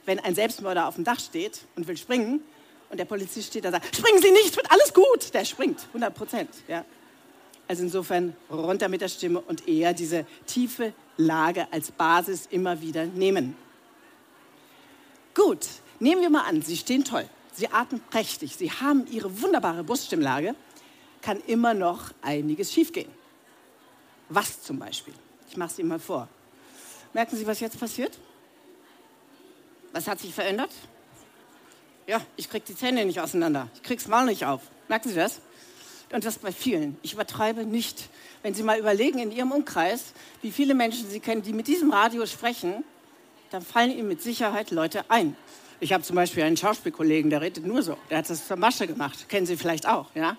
Wenn 0.06 0.18
ein 0.20 0.34
Selbstmörder 0.34 0.88
auf 0.88 0.94
dem 0.94 1.04
Dach 1.04 1.20
steht 1.20 1.60
und 1.76 1.86
will 1.86 1.96
springen 1.96 2.40
und 2.88 2.98
der 2.98 3.04
Polizist 3.04 3.48
steht 3.48 3.64
da 3.64 3.68
und 3.68 3.74
sagt, 3.74 3.94
springen 3.94 4.22
Sie 4.22 4.30
nicht, 4.30 4.56
wird 4.56 4.70
alles 4.70 4.94
gut, 4.94 5.34
der 5.34 5.44
springt, 5.44 5.86
100 5.88 6.14
Prozent. 6.14 6.50
Ja. 6.66 6.84
Also 7.66 7.82
insofern 7.82 8.36
runter 8.50 8.88
mit 8.88 9.00
der 9.00 9.08
Stimme 9.08 9.40
und 9.40 9.66
eher 9.66 9.94
diese 9.94 10.26
tiefe 10.46 10.92
Lage 11.16 11.66
als 11.72 11.90
Basis 11.90 12.46
immer 12.50 12.80
wieder 12.80 13.06
nehmen. 13.06 13.56
Gut, 15.34 15.66
nehmen 15.98 16.20
wir 16.20 16.30
mal 16.30 16.42
an, 16.42 16.62
Sie 16.62 16.76
stehen 16.76 17.04
toll. 17.04 17.28
Sie 17.52 17.68
atmen 17.68 18.00
prächtig, 18.10 18.56
Sie 18.56 18.70
haben 18.70 19.06
Ihre 19.06 19.40
wunderbare 19.40 19.84
Bruststimmlage, 19.84 20.54
kann 21.22 21.40
immer 21.46 21.72
noch 21.72 22.10
einiges 22.20 22.72
schiefgehen. 22.72 23.10
Was 24.28 24.62
zum 24.62 24.78
Beispiel? 24.78 25.14
Ich 25.48 25.56
mache 25.56 25.70
es 25.70 25.78
Ihnen 25.78 25.88
mal 25.88 26.00
vor. 26.00 26.28
Merken 27.12 27.36
Sie, 27.36 27.46
was 27.46 27.60
jetzt 27.60 27.78
passiert? 27.78 28.18
Was 29.92 30.08
hat 30.08 30.18
sich 30.18 30.34
verändert? 30.34 30.70
Ja, 32.06 32.20
ich 32.36 32.50
kriege 32.50 32.64
die 32.66 32.76
Zähne 32.76 33.04
nicht 33.04 33.20
auseinander. 33.20 33.68
Ich 33.74 33.82
krieg's 33.82 34.08
mal 34.08 34.26
nicht 34.26 34.44
auf. 34.44 34.62
Merken 34.88 35.08
Sie 35.08 35.14
das? 35.14 35.40
Und 36.12 36.24
das 36.24 36.38
bei 36.38 36.52
vielen. 36.52 36.96
Ich 37.02 37.14
übertreibe 37.14 37.64
nicht. 37.64 38.08
Wenn 38.42 38.54
Sie 38.54 38.62
mal 38.62 38.78
überlegen 38.78 39.18
in 39.18 39.32
Ihrem 39.32 39.52
Umkreis, 39.52 40.12
wie 40.42 40.52
viele 40.52 40.74
Menschen 40.74 41.08
Sie 41.08 41.20
kennen, 41.20 41.42
die 41.42 41.52
mit 41.52 41.66
diesem 41.66 41.90
Radio 41.90 42.26
sprechen, 42.26 42.84
dann 43.50 43.62
fallen 43.62 43.90
Ihnen 43.90 44.08
mit 44.08 44.22
Sicherheit 44.22 44.70
Leute 44.70 45.04
ein. 45.08 45.36
Ich 45.80 45.92
habe 45.92 46.02
zum 46.02 46.16
Beispiel 46.16 46.42
einen 46.44 46.56
Schauspielkollegen, 46.56 47.30
der 47.30 47.40
redet 47.40 47.66
nur 47.66 47.82
so. 47.82 47.96
Der 48.10 48.18
hat 48.18 48.30
das 48.30 48.46
zur 48.46 48.56
Masche 48.56 48.86
gemacht. 48.86 49.28
Kennen 49.28 49.46
Sie 49.46 49.56
vielleicht 49.56 49.86
auch, 49.86 50.14
ja? 50.14 50.36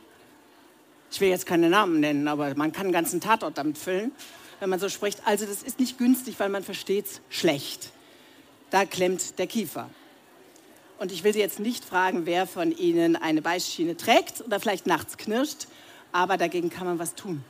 Ich 1.11 1.21
will 1.21 1.29
jetzt 1.29 1.45
keine 1.45 1.69
Namen 1.69 1.99
nennen, 1.99 2.27
aber 2.27 2.55
man 2.55 2.71
kann 2.71 2.85
einen 2.85 2.93
ganzen 2.93 3.21
Tatort 3.21 3.57
damit 3.57 3.77
füllen, 3.77 4.11
wenn 4.59 4.69
man 4.69 4.79
so 4.79 4.89
spricht. 4.89 5.21
Also 5.25 5.45
das 5.45 5.63
ist 5.63 5.79
nicht 5.79 5.97
günstig, 5.97 6.39
weil 6.39 6.49
man 6.49 6.63
versteht 6.63 7.05
es 7.05 7.21
schlecht. 7.29 7.91
Da 8.69 8.85
klemmt 8.85 9.37
der 9.39 9.47
Kiefer. 9.47 9.89
Und 10.97 11.11
ich 11.11 11.23
will 11.23 11.33
Sie 11.33 11.39
jetzt 11.39 11.59
nicht 11.59 11.83
fragen, 11.83 12.25
wer 12.25 12.47
von 12.47 12.75
Ihnen 12.75 13.15
eine 13.15 13.41
Beißschiene 13.41 13.97
trägt 13.97 14.41
oder 14.41 14.59
vielleicht 14.59 14.87
nachts 14.87 15.17
knirscht, 15.17 15.67
aber 16.11 16.37
dagegen 16.37 16.69
kann 16.69 16.87
man 16.87 16.99
was 16.99 17.15
tun. 17.15 17.43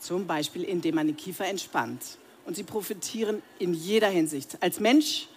Zum 0.00 0.26
Beispiel, 0.26 0.62
indem 0.64 0.96
man 0.96 1.06
den 1.06 1.16
Kiefer 1.16 1.46
entspannt. 1.46 2.02
Und 2.44 2.56
Sie 2.56 2.64
profitieren 2.64 3.42
in 3.58 3.74
jeder 3.74 4.08
Hinsicht. 4.08 4.58
Als 4.60 4.80
Mensch 4.80 5.28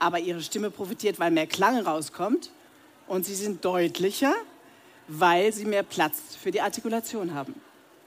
aber 0.00 0.18
ihre 0.18 0.40
Stimme 0.40 0.70
profitiert, 0.70 1.20
weil 1.20 1.30
mehr 1.30 1.46
Klang 1.46 1.78
rauskommt 1.78 2.50
und 3.06 3.24
sie 3.24 3.34
sind 3.34 3.64
deutlicher, 3.64 4.34
weil 5.06 5.52
sie 5.52 5.66
mehr 5.66 5.82
Platz 5.82 6.36
für 6.42 6.50
die 6.50 6.60
Artikulation 6.60 7.34
haben. 7.34 7.54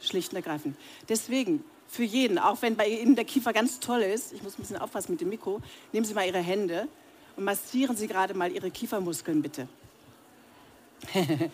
Schlicht 0.01 0.31
und 0.31 0.37
ergreifend. 0.37 0.75
Deswegen, 1.07 1.63
für 1.87 2.03
jeden, 2.03 2.39
auch 2.39 2.61
wenn 2.61 2.75
bei 2.75 2.87
Ihnen 2.87 3.15
der 3.15 3.23
Kiefer 3.23 3.53
ganz 3.53 3.79
toll 3.79 4.01
ist, 4.01 4.33
ich 4.33 4.41
muss 4.41 4.57
ein 4.57 4.63
bisschen 4.63 4.77
aufpassen 4.77 5.11
mit 5.11 5.21
dem 5.21 5.29
Mikro, 5.29 5.61
nehmen 5.93 6.05
Sie 6.05 6.13
mal 6.13 6.25
Ihre 6.25 6.39
Hände 6.39 6.87
und 7.35 7.43
massieren 7.43 7.95
Sie 7.95 8.07
gerade 8.07 8.33
mal 8.33 8.51
Ihre 8.51 8.71
Kiefermuskeln 8.71 9.41
bitte. 9.41 9.67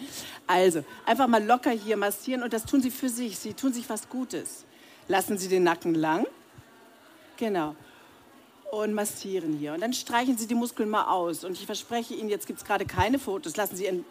also, 0.47 0.83
einfach 1.05 1.27
mal 1.27 1.43
locker 1.43 1.71
hier 1.71 1.97
massieren 1.97 2.43
und 2.43 2.53
das 2.53 2.65
tun 2.65 2.81
Sie 2.81 2.91
für 2.91 3.09
sich. 3.09 3.39
Sie 3.39 3.53
tun 3.53 3.73
sich 3.73 3.89
was 3.89 4.09
Gutes. 4.09 4.65
Lassen 5.07 5.37
Sie 5.37 5.47
den 5.47 5.63
Nacken 5.63 5.95
lang. 5.95 6.27
Genau 7.37 7.75
und 8.71 8.93
massieren 8.93 9.53
hier. 9.57 9.73
Und 9.73 9.81
dann 9.81 9.93
streichen 9.93 10.37
Sie 10.37 10.47
die 10.47 10.55
Muskeln 10.55 10.89
mal 10.89 11.05
aus. 11.05 11.43
Und 11.43 11.53
ich 11.53 11.65
verspreche 11.65 12.13
Ihnen, 12.13 12.29
jetzt 12.29 12.47
gibt 12.47 12.59
es 12.59 12.65
gerade 12.65 12.85
keine 12.85 13.19
Fotos. 13.19 13.55
Lassen 13.57 13.75
Sie 13.75 13.85
Ihren, 13.85 14.05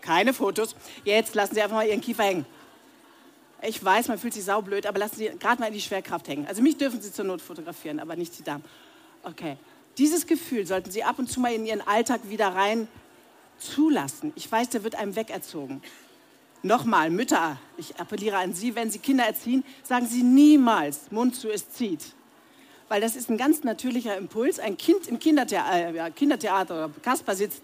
keine 0.00 0.32
Fotos. 0.32 0.74
Jetzt 1.04 1.34
lassen 1.34 1.54
Sie 1.54 1.62
einfach 1.62 1.76
mal 1.76 1.86
Ihren 1.86 2.00
Kiefer 2.00 2.24
hängen. 2.24 2.46
Ich 3.62 3.82
weiß, 3.82 4.08
man 4.08 4.18
fühlt 4.18 4.34
sich 4.34 4.44
saublöd, 4.44 4.86
aber 4.86 4.98
lassen 4.98 5.16
Sie 5.16 5.26
gerade 5.38 5.60
mal 5.60 5.68
in 5.68 5.72
die 5.72 5.80
Schwerkraft 5.80 6.28
hängen. 6.28 6.46
Also 6.46 6.60
mich 6.60 6.76
dürfen 6.76 7.00
Sie 7.00 7.12
zur 7.12 7.24
Not 7.24 7.40
fotografieren, 7.40 7.98
aber 7.98 8.16
nicht 8.16 8.38
die 8.38 8.42
Damen. 8.42 8.64
Okay. 9.22 9.56
Dieses 9.98 10.26
Gefühl 10.26 10.66
sollten 10.66 10.90
Sie 10.90 11.04
ab 11.04 11.18
und 11.18 11.30
zu 11.30 11.40
mal 11.40 11.52
in 11.52 11.66
Ihren 11.66 11.80
Alltag 11.80 12.20
wieder 12.28 12.48
rein 12.48 12.88
zulassen. 13.58 14.32
Ich 14.34 14.50
weiß, 14.50 14.70
der 14.70 14.84
wird 14.84 14.96
einem 14.96 15.14
wegerzogen. 15.16 15.82
Nochmal, 16.62 17.10
Mütter, 17.10 17.58
ich 17.76 17.96
appelliere 17.96 18.38
an 18.38 18.54
Sie, 18.54 18.74
wenn 18.74 18.90
Sie 18.90 18.98
Kinder 18.98 19.24
erziehen, 19.24 19.64
sagen 19.82 20.06
Sie 20.06 20.22
niemals, 20.22 21.10
Mund 21.10 21.36
zu, 21.36 21.50
es 21.50 21.70
zieht 21.70 22.14
weil 22.88 23.00
das 23.00 23.16
ist 23.16 23.30
ein 23.30 23.36
ganz 23.36 23.64
natürlicher 23.64 24.16
Impuls. 24.16 24.58
Ein 24.58 24.76
Kind 24.76 25.08
im 25.08 25.18
Kindertheater, 25.18 26.06
äh, 26.06 26.10
Kindertheater 26.10 26.74
oder 26.74 26.94
Kasper 27.02 27.34
sitzt, 27.34 27.62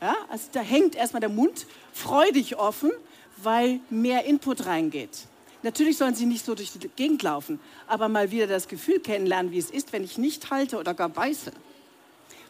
ja, 0.00 0.14
also 0.28 0.48
da 0.52 0.60
hängt 0.60 0.94
erstmal 0.94 1.20
der 1.20 1.28
Mund 1.28 1.66
freudig 1.92 2.56
offen, 2.56 2.90
weil 3.36 3.80
mehr 3.90 4.24
Input 4.24 4.66
reingeht. 4.66 5.26
Natürlich 5.62 5.96
sollen 5.98 6.14
sie 6.14 6.26
nicht 6.26 6.44
so 6.44 6.54
durch 6.54 6.72
die 6.72 6.88
Gegend 6.88 7.22
laufen, 7.22 7.58
aber 7.86 8.08
mal 8.08 8.30
wieder 8.30 8.46
das 8.46 8.68
Gefühl 8.68 9.00
kennenlernen, 9.00 9.50
wie 9.50 9.58
es 9.58 9.70
ist, 9.70 9.92
wenn 9.92 10.04
ich 10.04 10.16
nicht 10.16 10.50
halte 10.50 10.78
oder 10.78 10.94
gar 10.94 11.08
beiße. 11.08 11.52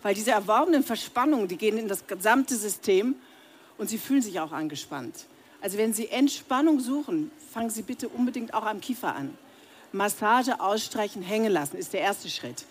Weil 0.02 0.14
diese 0.14 0.30
erworbenen 0.30 0.84
Verspannungen, 0.84 1.48
die 1.48 1.56
gehen 1.56 1.78
in 1.78 1.88
das 1.88 2.06
gesamte 2.06 2.56
System 2.56 3.14
und 3.78 3.88
sie 3.88 3.98
fühlen 3.98 4.22
sich 4.22 4.40
auch 4.40 4.52
angespannt. 4.52 5.14
Also 5.60 5.76
wenn 5.78 5.92
Sie 5.92 6.08
Entspannung 6.08 6.78
suchen, 6.80 7.30
fangen 7.52 7.70
Sie 7.70 7.82
bitte 7.82 8.08
unbedingt 8.08 8.54
auch 8.54 8.64
am 8.64 8.80
Kiefer 8.80 9.14
an. 9.14 9.36
Massage 9.90 10.60
ausstreichen, 10.60 11.22
hängen 11.22 11.50
lassen, 11.50 11.76
ist 11.76 11.92
der 11.92 12.00
erste 12.00 12.28
Schritt. 12.28 12.64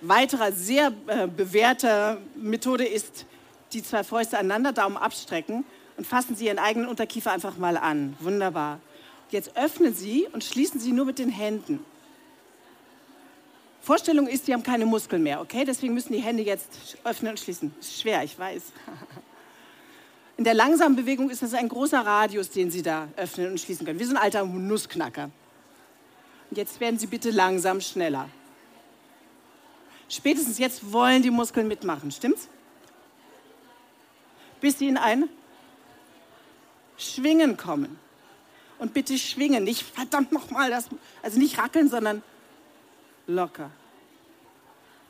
Weiterer 0.00 0.52
sehr 0.52 0.92
äh, 1.06 1.26
bewährte 1.26 2.18
Methode 2.34 2.84
ist, 2.84 3.26
die 3.72 3.82
zwei 3.82 4.02
Fäuste 4.02 4.38
aneinander, 4.38 4.72
Daumen 4.72 4.96
abstrecken 4.96 5.64
und 5.96 6.06
fassen 6.06 6.34
Sie 6.34 6.46
Ihren 6.46 6.58
eigenen 6.58 6.88
Unterkiefer 6.88 7.32
einfach 7.32 7.56
mal 7.58 7.76
an. 7.76 8.16
Wunderbar. 8.20 8.80
Jetzt 9.30 9.56
öffnen 9.56 9.94
Sie 9.94 10.26
und 10.32 10.42
schließen 10.42 10.80
Sie 10.80 10.92
nur 10.92 11.04
mit 11.04 11.18
den 11.18 11.28
Händen. 11.28 11.84
Vorstellung 13.82 14.26
ist, 14.26 14.46
Sie 14.46 14.52
haben 14.52 14.62
keine 14.62 14.86
Muskeln 14.86 15.22
mehr, 15.22 15.40
okay? 15.40 15.64
Deswegen 15.64 15.94
müssen 15.94 16.12
die 16.12 16.20
Hände 16.20 16.42
jetzt 16.42 16.98
öffnen 17.04 17.32
und 17.32 17.40
schließen. 17.40 17.74
Schwer, 17.82 18.22
ich 18.24 18.38
weiß. 18.38 18.64
In 20.36 20.44
der 20.44 20.54
langsamen 20.54 20.94
Bewegung 20.94 21.30
ist 21.30 21.42
das 21.42 21.54
ein 21.54 21.68
großer 21.68 22.00
Radius, 22.00 22.50
den 22.50 22.70
Sie 22.70 22.82
da 22.82 23.08
öffnen 23.16 23.50
und 23.50 23.60
schließen 23.60 23.84
können. 23.86 23.98
Wie 23.98 24.04
so 24.04 24.14
ein 24.14 24.22
alter 24.22 24.44
Nussknacker. 24.44 25.30
Und 26.50 26.56
jetzt 26.56 26.80
werden 26.80 26.98
Sie 26.98 27.06
bitte 27.06 27.30
langsam 27.30 27.80
schneller. 27.80 28.28
Spätestens 30.08 30.58
jetzt 30.58 30.92
wollen 30.92 31.22
die 31.22 31.30
Muskeln 31.30 31.68
mitmachen, 31.68 32.10
stimmt's? 32.10 32.48
Bis 34.60 34.78
Sie 34.78 34.88
in 34.88 34.96
ein 34.96 35.28
Schwingen 36.96 37.56
kommen. 37.56 37.98
Und 38.78 38.94
bitte 38.94 39.18
schwingen, 39.18 39.64
nicht 39.64 39.82
verdammt 39.82 40.32
nochmal, 40.32 40.72
also 40.72 41.38
nicht 41.38 41.58
rackeln, 41.58 41.88
sondern 41.88 42.22
locker. 43.26 43.70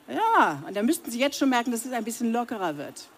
Ja, 0.08 0.62
und 0.66 0.74
da 0.74 0.82
müssten 0.82 1.10
Sie 1.10 1.18
jetzt 1.18 1.38
schon 1.38 1.50
merken, 1.50 1.70
dass 1.70 1.84
es 1.84 1.92
ein 1.92 2.04
bisschen 2.04 2.32
lockerer 2.32 2.78
wird. 2.78 3.08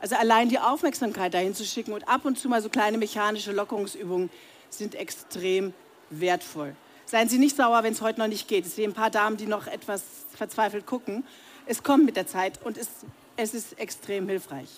Also 0.00 0.16
allein 0.16 0.48
die 0.48 0.58
Aufmerksamkeit 0.58 1.34
dahin 1.34 1.54
zu 1.54 1.64
schicken 1.64 1.92
und 1.92 2.08
ab 2.08 2.24
und 2.24 2.38
zu 2.38 2.48
mal 2.48 2.62
so 2.62 2.68
kleine 2.68 2.98
mechanische 2.98 3.52
Lockerungsübungen 3.52 4.30
sind 4.70 4.94
extrem 4.94 5.72
wertvoll. 6.10 6.74
Seien 7.06 7.28
Sie 7.28 7.38
nicht 7.38 7.56
sauer, 7.56 7.82
wenn 7.82 7.92
es 7.92 8.00
heute 8.00 8.20
noch 8.20 8.26
nicht 8.26 8.48
geht. 8.48 8.66
Ich 8.66 8.72
sehe 8.72 8.88
ein 8.88 8.94
paar 8.94 9.10
Damen, 9.10 9.36
die 9.36 9.46
noch 9.46 9.66
etwas 9.66 10.02
verzweifelt 10.34 10.86
gucken. 10.86 11.24
Es 11.66 11.82
kommt 11.82 12.04
mit 12.04 12.16
der 12.16 12.26
Zeit 12.26 12.60
und 12.64 12.76
es, 12.78 12.88
es 13.36 13.54
ist 13.54 13.78
extrem 13.78 14.28
hilfreich. 14.28 14.68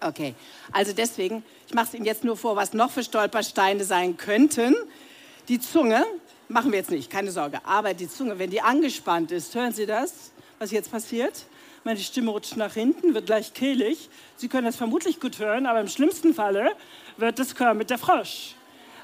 Okay, 0.00 0.34
also 0.72 0.92
deswegen, 0.92 1.42
ich 1.66 1.74
mache 1.74 1.86
es 1.86 1.94
Ihnen 1.94 2.04
jetzt 2.04 2.22
nur 2.22 2.36
vor, 2.36 2.54
was 2.54 2.74
noch 2.74 2.90
für 2.90 3.02
Stolpersteine 3.02 3.84
sein 3.84 4.16
könnten. 4.16 4.74
Die 5.48 5.58
Zunge, 5.58 6.04
machen 6.48 6.70
wir 6.70 6.78
jetzt 6.78 6.90
nicht, 6.90 7.10
keine 7.10 7.30
Sorge, 7.30 7.60
aber 7.64 7.94
die 7.94 8.08
Zunge, 8.08 8.38
wenn 8.38 8.50
die 8.50 8.60
angespannt 8.60 9.32
ist, 9.32 9.54
hören 9.54 9.72
Sie 9.72 9.86
das, 9.86 10.32
was 10.58 10.70
jetzt 10.70 10.90
passiert? 10.90 11.46
Meine 11.84 11.98
Stimme 12.00 12.30
rutscht 12.32 12.56
nach 12.56 12.74
hinten, 12.74 13.14
wird 13.14 13.26
gleich 13.26 13.54
kehlig. 13.54 14.10
Sie 14.36 14.48
können 14.48 14.66
das 14.66 14.76
vermutlich 14.76 15.20
gut 15.20 15.38
hören, 15.38 15.66
aber 15.66 15.80
im 15.80 15.88
schlimmsten 15.88 16.34
Falle 16.34 16.72
wird 17.16 17.38
das 17.38 17.54
mit 17.74 17.90
der 17.90 17.98
Frosch. 17.98 18.54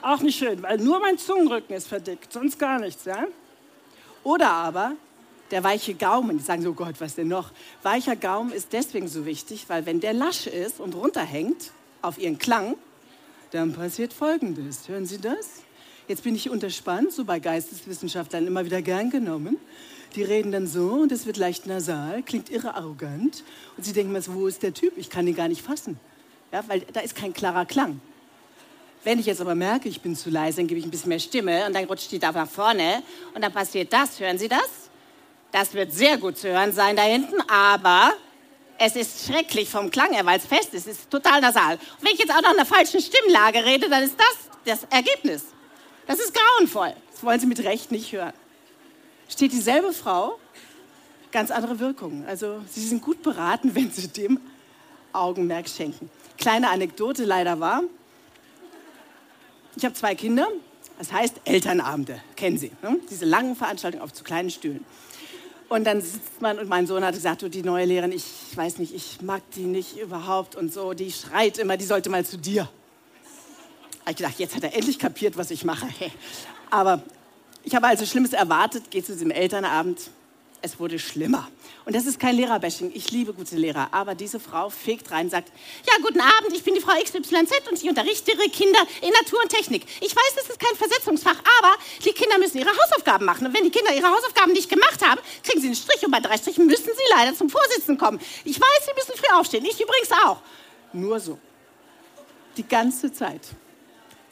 Auch 0.02 0.20
nicht 0.20 0.38
schön, 0.38 0.62
weil 0.62 0.78
nur 0.78 0.98
mein 0.98 1.16
Zungenrücken 1.16 1.76
ist 1.76 1.86
verdickt, 1.86 2.32
sonst 2.32 2.58
gar 2.58 2.80
nichts. 2.80 3.04
Ja? 3.04 3.26
Oder 4.24 4.50
aber 4.50 4.92
der 5.52 5.62
weiche 5.62 5.94
Gaumen. 5.94 6.38
Die 6.38 6.44
sagen 6.44 6.62
so, 6.62 6.72
Gott, 6.72 6.96
was 6.98 7.14
denn 7.14 7.28
noch? 7.28 7.52
Weicher 7.82 8.16
Gaumen 8.16 8.52
ist 8.52 8.72
deswegen 8.72 9.06
so 9.06 9.24
wichtig, 9.26 9.66
weil 9.68 9.86
wenn 9.86 10.00
der 10.00 10.14
lasch 10.14 10.46
ist 10.48 10.80
und 10.80 10.96
runterhängt 10.96 11.70
auf 12.00 12.18
ihren 12.18 12.38
Klang, 12.38 12.74
dann 13.52 13.72
passiert 13.74 14.12
Folgendes. 14.12 14.88
Hören 14.88 15.06
Sie 15.06 15.18
das? 15.18 15.62
Jetzt 16.08 16.24
bin 16.24 16.34
ich 16.34 16.50
unterspannt, 16.50 17.12
so 17.12 17.24
bei 17.24 17.38
Geisteswissenschaftlern 17.38 18.46
immer 18.46 18.64
wieder 18.64 18.82
gern 18.82 19.10
genommen. 19.10 19.58
Die 20.16 20.22
reden 20.22 20.52
dann 20.52 20.66
so 20.66 20.94
und 20.94 21.12
es 21.12 21.26
wird 21.26 21.36
leicht 21.36 21.66
nasal, 21.66 22.22
klingt 22.22 22.50
irre 22.50 22.74
arrogant. 22.74 23.44
Und 23.76 23.84
sie 23.84 23.92
denken 23.92 24.14
wo 24.28 24.46
ist 24.46 24.62
der 24.62 24.74
Typ? 24.74 24.94
Ich 24.96 25.10
kann 25.10 25.26
den 25.26 25.34
gar 25.34 25.48
nicht 25.48 25.62
fassen. 25.62 25.98
Ja, 26.50 26.64
weil 26.66 26.80
da 26.92 27.00
ist 27.00 27.14
kein 27.14 27.32
klarer 27.32 27.64
Klang. 27.64 28.00
Wenn 29.04 29.18
ich 29.18 29.26
jetzt 29.26 29.40
aber 29.40 29.54
merke, 29.54 29.88
ich 29.88 30.00
bin 30.00 30.16
zu 30.16 30.30
leise, 30.30 30.58
dann 30.58 30.66
gebe 30.66 30.78
ich 30.78 30.86
ein 30.86 30.90
bisschen 30.90 31.08
mehr 31.08 31.18
Stimme 31.18 31.66
und 31.66 31.74
dann 31.74 31.84
rutscht 31.84 32.10
die 32.12 32.18
da 32.18 32.32
nach 32.32 32.48
vorne 32.48 33.02
und 33.34 33.42
dann 33.42 33.52
passiert 33.52 33.92
das. 33.92 34.18
Hören 34.20 34.38
Sie 34.38 34.48
das? 34.48 34.81
Das 35.52 35.74
wird 35.74 35.92
sehr 35.92 36.16
gut 36.16 36.38
zu 36.38 36.48
hören 36.48 36.72
sein 36.72 36.96
da 36.96 37.02
hinten, 37.02 37.40
aber 37.48 38.14
es 38.78 38.96
ist 38.96 39.26
schrecklich 39.26 39.68
vom 39.68 39.90
Klang 39.90 40.12
her, 40.12 40.24
weil 40.26 40.38
es 40.38 40.46
fest 40.46 40.74
ist. 40.74 40.88
Es 40.88 40.98
ist 40.98 41.10
total 41.10 41.40
nasal. 41.40 41.74
Und 41.74 42.04
wenn 42.06 42.14
ich 42.14 42.18
jetzt 42.18 42.32
auch 42.32 42.42
noch 42.42 42.50
in 42.50 42.56
der 42.56 42.66
falschen 42.66 43.00
Stimmlage 43.00 43.64
rede, 43.64 43.88
dann 43.88 44.02
ist 44.02 44.16
das 44.18 44.52
das 44.64 44.84
Ergebnis. 44.90 45.44
Das 46.06 46.18
ist 46.18 46.34
grauenvoll. 46.34 46.94
Das 47.10 47.22
wollen 47.22 47.38
Sie 47.38 47.46
mit 47.46 47.62
Recht 47.64 47.92
nicht 47.92 48.12
hören. 48.12 48.32
Steht 49.28 49.52
dieselbe 49.52 49.92
Frau, 49.92 50.38
ganz 51.30 51.50
andere 51.50 51.78
Wirkungen. 51.78 52.24
Also 52.26 52.60
Sie 52.68 52.86
sind 52.86 53.02
gut 53.02 53.22
beraten, 53.22 53.74
wenn 53.74 53.90
Sie 53.90 54.08
dem 54.08 54.40
Augenmerk 55.12 55.68
schenken. 55.68 56.10
Kleine 56.38 56.70
Anekdote 56.70 57.24
leider 57.24 57.60
war, 57.60 57.82
ich 59.76 59.84
habe 59.84 59.94
zwei 59.94 60.14
Kinder, 60.14 60.48
das 60.98 61.12
heißt 61.12 61.40
Elternabende, 61.44 62.20
kennen 62.36 62.58
Sie, 62.58 62.72
ne? 62.82 62.98
diese 63.10 63.24
langen 63.24 63.56
Veranstaltungen 63.56 64.02
auf 64.02 64.12
zu 64.12 64.24
kleinen 64.24 64.50
Stühlen. 64.50 64.84
Und 65.72 65.84
dann 65.84 66.02
sitzt 66.02 66.42
man 66.42 66.58
und 66.58 66.68
mein 66.68 66.86
Sohn 66.86 67.02
hat 67.02 67.14
gesagt, 67.14 67.40
du, 67.40 67.48
die 67.48 67.62
neue 67.62 67.86
Lehrerin, 67.86 68.12
ich 68.12 68.26
weiß 68.54 68.76
nicht, 68.76 68.94
ich 68.94 69.22
mag 69.22 69.40
die 69.56 69.64
nicht 69.64 69.96
überhaupt 69.96 70.54
und 70.54 70.70
so, 70.70 70.92
die 70.92 71.10
schreit 71.10 71.56
immer, 71.56 71.78
die 71.78 71.86
sollte 71.86 72.10
mal 72.10 72.26
zu 72.26 72.36
dir. 72.36 72.68
Ich 74.06 74.16
gedacht, 74.16 74.38
jetzt 74.38 74.54
hat 74.54 74.64
er 74.64 74.76
endlich 74.76 74.98
kapiert, 74.98 75.38
was 75.38 75.50
ich 75.50 75.64
mache. 75.64 75.86
Aber 76.70 77.02
ich 77.64 77.74
habe 77.74 77.86
also 77.86 78.04
Schlimmes 78.04 78.34
erwartet, 78.34 78.90
gehe 78.90 79.02
zu 79.02 79.14
diesem 79.14 79.30
Elternabend, 79.30 80.10
es 80.62 80.78
wurde 80.78 80.98
schlimmer. 80.98 81.48
Und 81.84 81.96
das 81.96 82.06
ist 82.06 82.20
kein 82.20 82.36
Lehrerbashing. 82.36 82.92
Ich 82.94 83.10
liebe 83.10 83.34
gute 83.34 83.56
Lehrer. 83.56 83.88
Aber 83.90 84.14
diese 84.14 84.38
Frau 84.38 84.70
fegt 84.70 85.10
rein 85.10 85.26
und 85.26 85.30
sagt, 85.30 85.52
ja, 85.86 85.94
guten 86.00 86.20
Abend, 86.20 86.54
ich 86.54 86.62
bin 86.62 86.74
die 86.74 86.80
Frau 86.80 86.92
XYZ 86.92 87.68
und 87.70 87.82
ich 87.82 87.88
unterrichte 87.88 88.32
Kinder 88.50 88.78
in 89.00 89.10
Natur 89.10 89.40
und 89.42 89.48
Technik. 89.48 89.84
Ich 90.00 90.14
weiß, 90.14 90.34
das 90.36 90.48
ist 90.48 90.60
kein 90.60 90.76
Versetzungsfach, 90.76 91.36
aber 91.58 91.74
die 92.04 92.12
Kinder 92.12 92.38
müssen 92.38 92.58
ihre 92.58 92.70
Hausaufgaben 92.70 93.26
machen. 93.26 93.46
Und 93.46 93.54
wenn 93.54 93.64
die 93.64 93.70
Kinder 93.70 93.92
ihre 93.94 94.08
Hausaufgaben 94.08 94.52
nicht 94.52 94.68
gemacht 94.68 95.04
haben, 95.04 95.20
kriegen 95.42 95.60
sie 95.60 95.66
einen 95.66 95.76
Strich 95.76 96.04
und 96.04 96.12
bei 96.12 96.20
drei 96.20 96.36
Strichen 96.38 96.66
müssen 96.66 96.90
sie 96.94 97.14
leider 97.16 97.34
zum 97.34 97.50
Vorsitzenden 97.50 97.98
kommen. 97.98 98.20
Ich 98.44 98.60
weiß, 98.60 98.86
sie 98.86 98.94
müssen 98.94 99.20
früh 99.20 99.34
aufstehen. 99.34 99.64
Ich 99.64 99.80
übrigens 99.80 100.12
auch. 100.24 100.38
Nur 100.92 101.18
so. 101.18 101.38
Die 102.56 102.66
ganze 102.66 103.12
Zeit. 103.12 103.40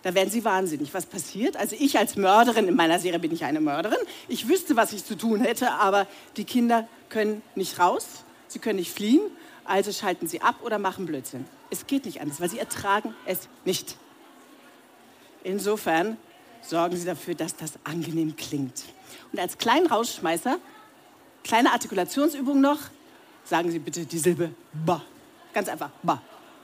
Da 0.02 0.14
werden 0.14 0.30
sie 0.30 0.44
wahnsinnig. 0.44 0.94
Was 0.94 1.06
passiert? 1.06 1.56
Also 1.56 1.76
ich 1.78 1.98
als 1.98 2.16
Mörderin, 2.16 2.68
in 2.68 2.76
meiner 2.76 2.98
Serie 2.98 3.18
bin 3.18 3.32
ich 3.32 3.44
eine 3.44 3.60
Mörderin, 3.60 3.98
ich 4.28 4.48
wüsste, 4.48 4.76
was 4.76 4.92
ich 4.92 5.04
zu 5.04 5.16
tun 5.16 5.40
hätte, 5.40 5.72
aber 5.72 6.06
die 6.36 6.44
Kinder 6.44 6.88
können 7.08 7.42
nicht 7.54 7.78
raus, 7.78 8.24
sie 8.48 8.58
können 8.58 8.78
nicht 8.78 8.92
fliehen, 8.92 9.20
also 9.64 9.92
schalten 9.92 10.26
sie 10.26 10.40
ab 10.40 10.56
oder 10.62 10.78
machen 10.78 11.06
Blödsinn. 11.06 11.44
Es 11.70 11.86
geht 11.86 12.06
nicht 12.06 12.20
anders, 12.20 12.40
weil 12.40 12.50
sie 12.50 12.58
ertragen 12.58 13.14
es 13.26 13.48
nicht. 13.64 13.96
Insofern 15.44 16.16
sorgen 16.62 16.96
sie 16.96 17.04
dafür, 17.04 17.34
dass 17.34 17.56
das 17.56 17.72
angenehm 17.84 18.36
klingt. 18.36 18.84
Und 19.32 19.38
als 19.38 19.58
kleinen 19.58 19.86
Rausschmeißer, 19.86 20.58
kleine 21.44 21.72
Artikulationsübung 21.72 22.60
noch, 22.60 22.78
sagen 23.44 23.70
Sie 23.70 23.78
bitte 23.78 24.04
die 24.04 24.18
Silbe 24.18 24.50
ba. 24.72 25.02
Ganz 25.52 25.68
einfach, 25.68 25.90
ba. 26.02 26.22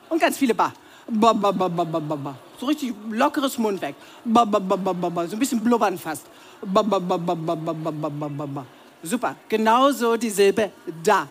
Und 0.08 0.20
ganz 0.20 0.36
viele 0.36 0.54
ba. 0.54 0.72
Ba, 1.08 1.32
ba, 1.32 1.52
ba, 1.52 1.68
ba, 1.68 1.84
ba, 1.84 2.16
ba. 2.16 2.38
So 2.58 2.66
richtig 2.66 2.94
lockeres 3.10 3.58
Mundwerk. 3.58 3.94
Ba, 4.24 4.44
ba, 4.44 4.58
ba, 4.58 4.76
ba, 4.76 4.92
ba, 4.92 5.10
ba. 5.10 5.28
So 5.28 5.36
ein 5.36 5.38
bisschen 5.38 5.60
blubbern 5.60 5.98
fast. 5.98 6.26
Ba, 6.62 6.82
ba, 6.82 6.98
ba, 6.98 7.18
ba, 7.18 7.34
ba, 7.34 7.54
ba, 7.54 7.74
ba, 7.82 8.28
ba, 8.28 8.46
ba. 8.46 8.66
Super. 9.02 9.36
Genauso 9.48 10.16
die 10.16 10.30
Silbe 10.30 10.72
da. 11.02 11.28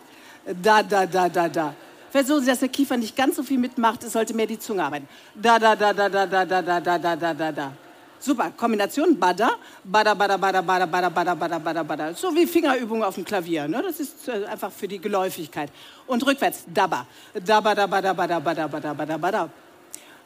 Da, 0.62 0.82
da, 0.82 1.06
da, 1.06 1.28
da, 1.28 1.48
da. 1.48 1.74
Versuchen 2.10 2.40
Sie, 2.40 2.46
dass 2.46 2.60
der 2.60 2.68
Kiefer 2.68 2.96
nicht 2.96 3.16
ganz 3.16 3.36
so 3.36 3.42
viel 3.42 3.58
mitmacht. 3.58 4.04
Es 4.04 4.12
sollte 4.12 4.32
mehr 4.34 4.46
die 4.46 4.58
Zunge 4.58 4.84
arbeiten. 4.84 5.08
Da, 5.34 5.58
da, 5.58 5.74
da, 5.74 5.92
da, 5.92 6.08
da, 6.08 6.26
da, 6.26 6.44
da, 6.44 6.62
da, 6.62 6.80
da, 6.80 6.98
da, 6.98 7.16
da, 7.16 7.34
da, 7.34 7.52
da. 7.52 7.72
Super. 8.18 8.52
Kombination 8.56 9.18
Bada, 9.18 9.50
Bada, 9.84 10.14
Bada, 10.14 10.38
Bada, 10.38 10.62
Bada, 10.62 10.86
Bada, 10.86 11.10
Bada, 11.10 11.34
Bada, 11.34 11.58
Bada, 11.58 11.82
Bada. 11.82 12.14
So 12.14 12.34
wie 12.34 12.46
Fingerübungen 12.46 13.02
auf 13.02 13.16
dem 13.16 13.24
Klavier. 13.24 13.68
Ne? 13.68 13.82
Das 13.82 14.00
ist 14.00 14.28
einfach 14.30 14.72
für 14.72 14.88
die 14.88 14.98
Geläufigkeit. 14.98 15.70
Und 16.06 16.24
rückwärts 16.24 16.64
Daba. 16.72 17.06
Daba, 17.34 17.74
Daba, 17.74 18.00
Daba, 18.00 18.26
Daba, 18.26 18.54
Daba, 18.54 18.80
Daba, 18.80 19.06
Daba, 19.06 19.30
Daba. 19.32 19.50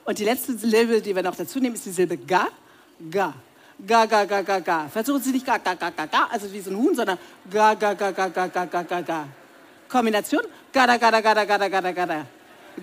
Und 0.05 0.19
die 0.19 0.25
letzte 0.25 0.57
Silbe, 0.57 1.01
die 1.01 1.15
wir 1.15 1.23
noch 1.23 1.37
dazu 1.37 1.59
nehmen, 1.61 1.75
ist 1.75 1.87
die 1.87 1.91
Silbe 1.91 2.17
ga, 2.17 2.49
ga. 3.11 3.35
Ga, 3.87 4.05
ga, 4.05 4.25
ga, 4.25 4.43
ga, 4.43 4.59
ga. 4.61 4.89
Versuchen 4.89 5.23
Sie 5.23 5.33
nicht 5.33 5.47
ga, 5.47 5.57
ga, 5.57 5.75
ga, 5.75 5.91
ga, 5.91 6.07
ga, 6.07 6.29
also 6.31 6.53
wie 6.53 6.61
so 6.61 6.71
ein 6.71 6.77
Huhn, 6.77 6.95
sondern 6.95 7.19
ga, 7.51 7.75
ga, 7.75 7.95
ga, 7.95 8.11
ga, 8.11 8.29
ga, 8.29 8.47
ga, 8.47 8.65
ga, 8.67 8.83
ga, 8.83 9.01
ga. 9.01 9.25
Kombination 9.89 10.43
gada, 10.73 10.99
gada, 10.99 11.21
gada, 11.23 11.47
gada, 11.47 11.69
gada, 11.69 11.93
gada. 11.93 12.27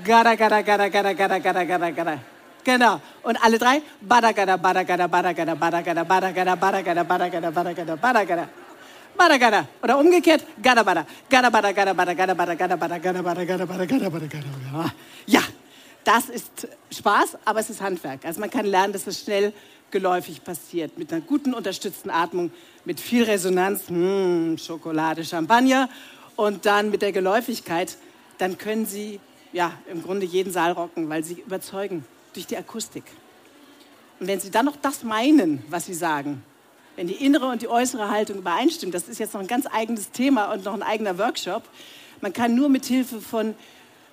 Gada, 0.03 0.35
gada, 0.35 0.61
gada, 0.63 0.89
gada, 0.89 1.13
gada, 1.13 1.39
gada, 1.39 1.65
gada, 1.65 1.91
gada. 1.91 2.19
Genau. 2.63 2.99
Und 3.23 3.37
alle 3.43 3.57
drei 3.57 3.81
bada, 4.01 4.33
gada, 4.33 4.57
bada, 4.57 4.83
gada, 4.83 5.07
bada, 5.07 5.33
gada, 5.33 5.55
bada, 5.55 5.81
gada, 5.83 6.05
bada, 6.05 6.33
gada, 6.33 6.55
bada, 6.55 6.81
gada, 6.81 7.03
bada, 7.95 8.25
gada, 8.25 8.49
bada. 9.17 9.67
Oder 9.83 9.97
umgekehrt, 9.97 10.43
gada, 10.61 10.83
bada. 10.83 11.05
Gada, 11.29 11.49
bada, 11.49 11.71
gada, 11.71 11.93
bada, 11.93 12.13
gada, 12.13 12.35
bada, 12.35 12.55
gada, 12.55 12.75
bada, 12.75 12.99
gada, 12.99 13.21
bada, 13.23 13.45
gada, 13.45 13.65
bada, 13.65 13.85
gada, 13.85 14.09
bada, 14.09 14.27
gada. 14.27 14.91
Ja, 15.27 15.41
das 16.07 16.29
ist 16.29 16.69
Spaß, 16.89 17.37
aber 17.43 17.59
es 17.59 17.69
ist 17.69 17.81
Handwerk. 17.81 18.23
Also 18.23 18.39
man 18.39 18.49
kann 18.49 18.65
lernen, 18.65 18.93
dass 18.93 19.05
es 19.07 19.19
schnell 19.19 19.51
geläufig 19.91 20.41
passiert. 20.41 20.97
Mit 20.97 21.11
einer 21.11 21.21
guten 21.21 21.53
unterstützten 21.53 22.09
Atmung, 22.09 22.51
mit 22.85 23.01
viel 23.01 23.23
Resonanz, 23.23 23.89
mh, 23.89 24.57
Schokolade, 24.57 25.25
Champagner 25.25 25.89
und 26.37 26.65
dann 26.65 26.91
mit 26.91 27.01
der 27.01 27.11
Geläufigkeit, 27.11 27.97
dann 28.37 28.57
können 28.57 28.85
Sie 28.85 29.19
ja 29.51 29.73
im 29.91 30.01
Grunde 30.01 30.25
jeden 30.25 30.53
Saal 30.53 30.71
rocken, 30.71 31.09
weil 31.09 31.25
Sie 31.25 31.41
überzeugen 31.45 32.05
durch 32.33 32.47
die 32.47 32.55
Akustik. 32.55 33.03
Und 34.21 34.27
wenn 34.27 34.39
Sie 34.39 34.49
dann 34.49 34.65
noch 34.65 34.77
das 34.77 35.03
meinen, 35.03 35.61
was 35.67 35.87
Sie 35.87 35.93
sagen, 35.93 36.41
wenn 36.95 37.07
die 37.07 37.15
innere 37.15 37.47
und 37.47 37.61
die 37.61 37.67
äußere 37.67 38.09
Haltung 38.09 38.37
übereinstimmen, 38.37 38.93
das 38.93 39.09
ist 39.09 39.19
jetzt 39.19 39.33
noch 39.33 39.41
ein 39.41 39.47
ganz 39.47 39.67
eigenes 39.69 40.11
Thema 40.11 40.53
und 40.53 40.63
noch 40.63 40.73
ein 40.73 40.83
eigener 40.83 41.17
Workshop. 41.17 41.63
Man 42.21 42.31
kann 42.31 42.55
nur 42.55 42.69
mit 42.69 42.85
Hilfe 42.85 43.19
von 43.19 43.55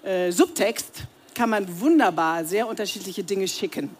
äh, 0.02 0.33
Subtext 0.33 1.07
kann 1.34 1.50
man 1.50 1.80
wunderbar 1.80 2.44
sehr 2.44 2.66
unterschiedliche 2.68 3.24
Dinge 3.24 3.48
schicken. 3.48 3.90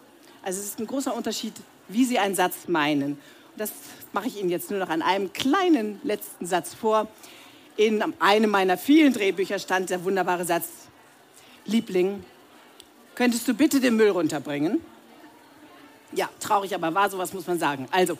Also 0.41 0.59
es 0.59 0.67
ist 0.67 0.79
ein 0.79 0.87
großer 0.87 1.15
Unterschied, 1.15 1.53
wie 1.87 2.05
Sie 2.05 2.19
einen 2.19 2.35
Satz 2.35 2.67
meinen. 2.67 3.13
Und 3.13 3.57
das 3.57 3.71
mache 4.13 4.27
ich 4.27 4.39
Ihnen 4.39 4.49
jetzt 4.49 4.69
nur 4.71 4.79
noch 4.79 4.89
an 4.89 5.01
einem 5.01 5.33
kleinen 5.33 5.99
letzten 6.03 6.45
Satz 6.45 6.73
vor. 6.73 7.07
In 7.77 8.03
einem 8.19 8.49
meiner 8.49 8.77
vielen 8.77 9.13
Drehbücher 9.13 9.59
stand 9.59 9.89
der 9.89 10.03
wunderbare 10.03 10.45
Satz, 10.45 10.67
Liebling, 11.65 12.23
könntest 13.15 13.47
du 13.47 13.53
bitte 13.53 13.79
den 13.79 13.95
Müll 13.95 14.09
runterbringen? 14.09 14.81
Ja, 16.11 16.29
traurig, 16.39 16.73
aber 16.75 16.93
wahr, 16.93 17.09
sowas 17.09 17.33
muss 17.33 17.47
man 17.47 17.59
sagen. 17.59 17.87
Also, 17.91 18.17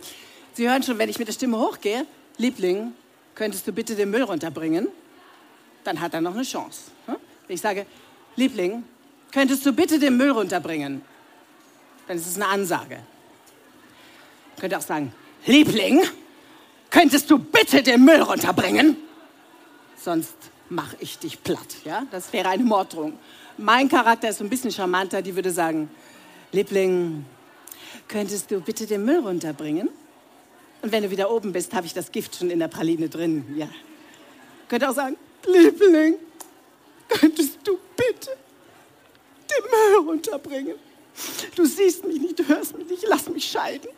Sie 0.53 0.67
hören 0.67 0.83
schon, 0.83 0.97
wenn 0.97 1.09
ich 1.09 1.19
mit 1.19 1.27
der 1.27 1.33
Stimme 1.33 1.59
hochgehe, 1.59 2.05
Liebling, 2.37 2.93
könntest 3.35 3.67
du 3.67 3.71
bitte 3.71 3.95
den 3.95 4.09
Müll 4.09 4.23
runterbringen? 4.23 4.87
Dann 5.83 6.01
hat 6.01 6.13
er 6.13 6.21
noch 6.21 6.33
eine 6.33 6.43
Chance. 6.43 6.91
Wenn 7.05 7.55
ich 7.55 7.61
sage, 7.61 7.85
Liebling, 8.35 8.83
könntest 9.35 9.65
du 9.65 9.73
bitte 9.73 9.99
den 9.99 10.15
Müll 10.15 10.31
runterbringen? 10.31 11.01
Dann 12.07 12.15
ist 12.15 12.25
es 12.25 12.37
eine 12.37 12.47
Ansage. 12.47 12.99
Ich 14.55 14.61
könnte 14.61 14.77
auch 14.77 14.81
sagen, 14.81 15.11
Liebling, 15.45 16.01
könntest 16.89 17.29
du 17.29 17.37
bitte 17.37 17.83
den 17.83 18.05
Müll 18.05 18.21
runterbringen? 18.21 18.95
Sonst 19.97 20.35
mache 20.69 20.95
ich 21.01 21.19
dich 21.19 21.43
platt. 21.43 21.75
Ja? 21.83 22.07
Das 22.11 22.31
wäre 22.31 22.47
eine 22.47 22.63
Morddrohung. 22.63 23.19
Mein 23.57 23.89
Charakter 23.89 24.29
ist 24.29 24.39
ein 24.39 24.49
bisschen 24.49 24.71
charmanter, 24.71 25.21
die 25.21 25.35
würde 25.35 25.51
sagen, 25.51 25.89
Liebling, 26.53 27.25
könntest 28.07 28.49
du 28.49 28.61
bitte 28.61 28.87
den 28.87 29.03
Müll 29.03 29.19
runterbringen? 29.19 29.89
Und 30.81 30.93
wenn 30.93 31.03
du 31.03 31.11
wieder 31.11 31.29
oben 31.29 31.51
bist, 31.51 31.73
habe 31.73 31.85
ich 31.85 31.93
das 31.93 32.09
Gift 32.09 32.37
schon 32.37 32.51
in 32.51 32.59
der 32.59 32.69
Praline 32.69 33.09
drin. 33.09 33.43
Ja. 33.57 33.67
Könnte 34.69 34.89
auch 34.89 34.95
sagen, 34.95 35.17
Liebling, 35.45 36.15
könntest 37.09 37.59
du 37.65 37.77
bitte 37.97 38.44
den 39.49 39.63
Müll 39.63 40.09
runterbringen? 40.09 40.75
Du 41.55 41.65
siehst 41.65 42.05
mich 42.05 42.19
nicht, 42.19 42.39
du 42.39 42.47
hörst 42.47 42.77
mich 42.77 42.89
nicht, 42.89 43.05
lass 43.07 43.29
mich 43.29 43.45
scheiden. 43.45 43.89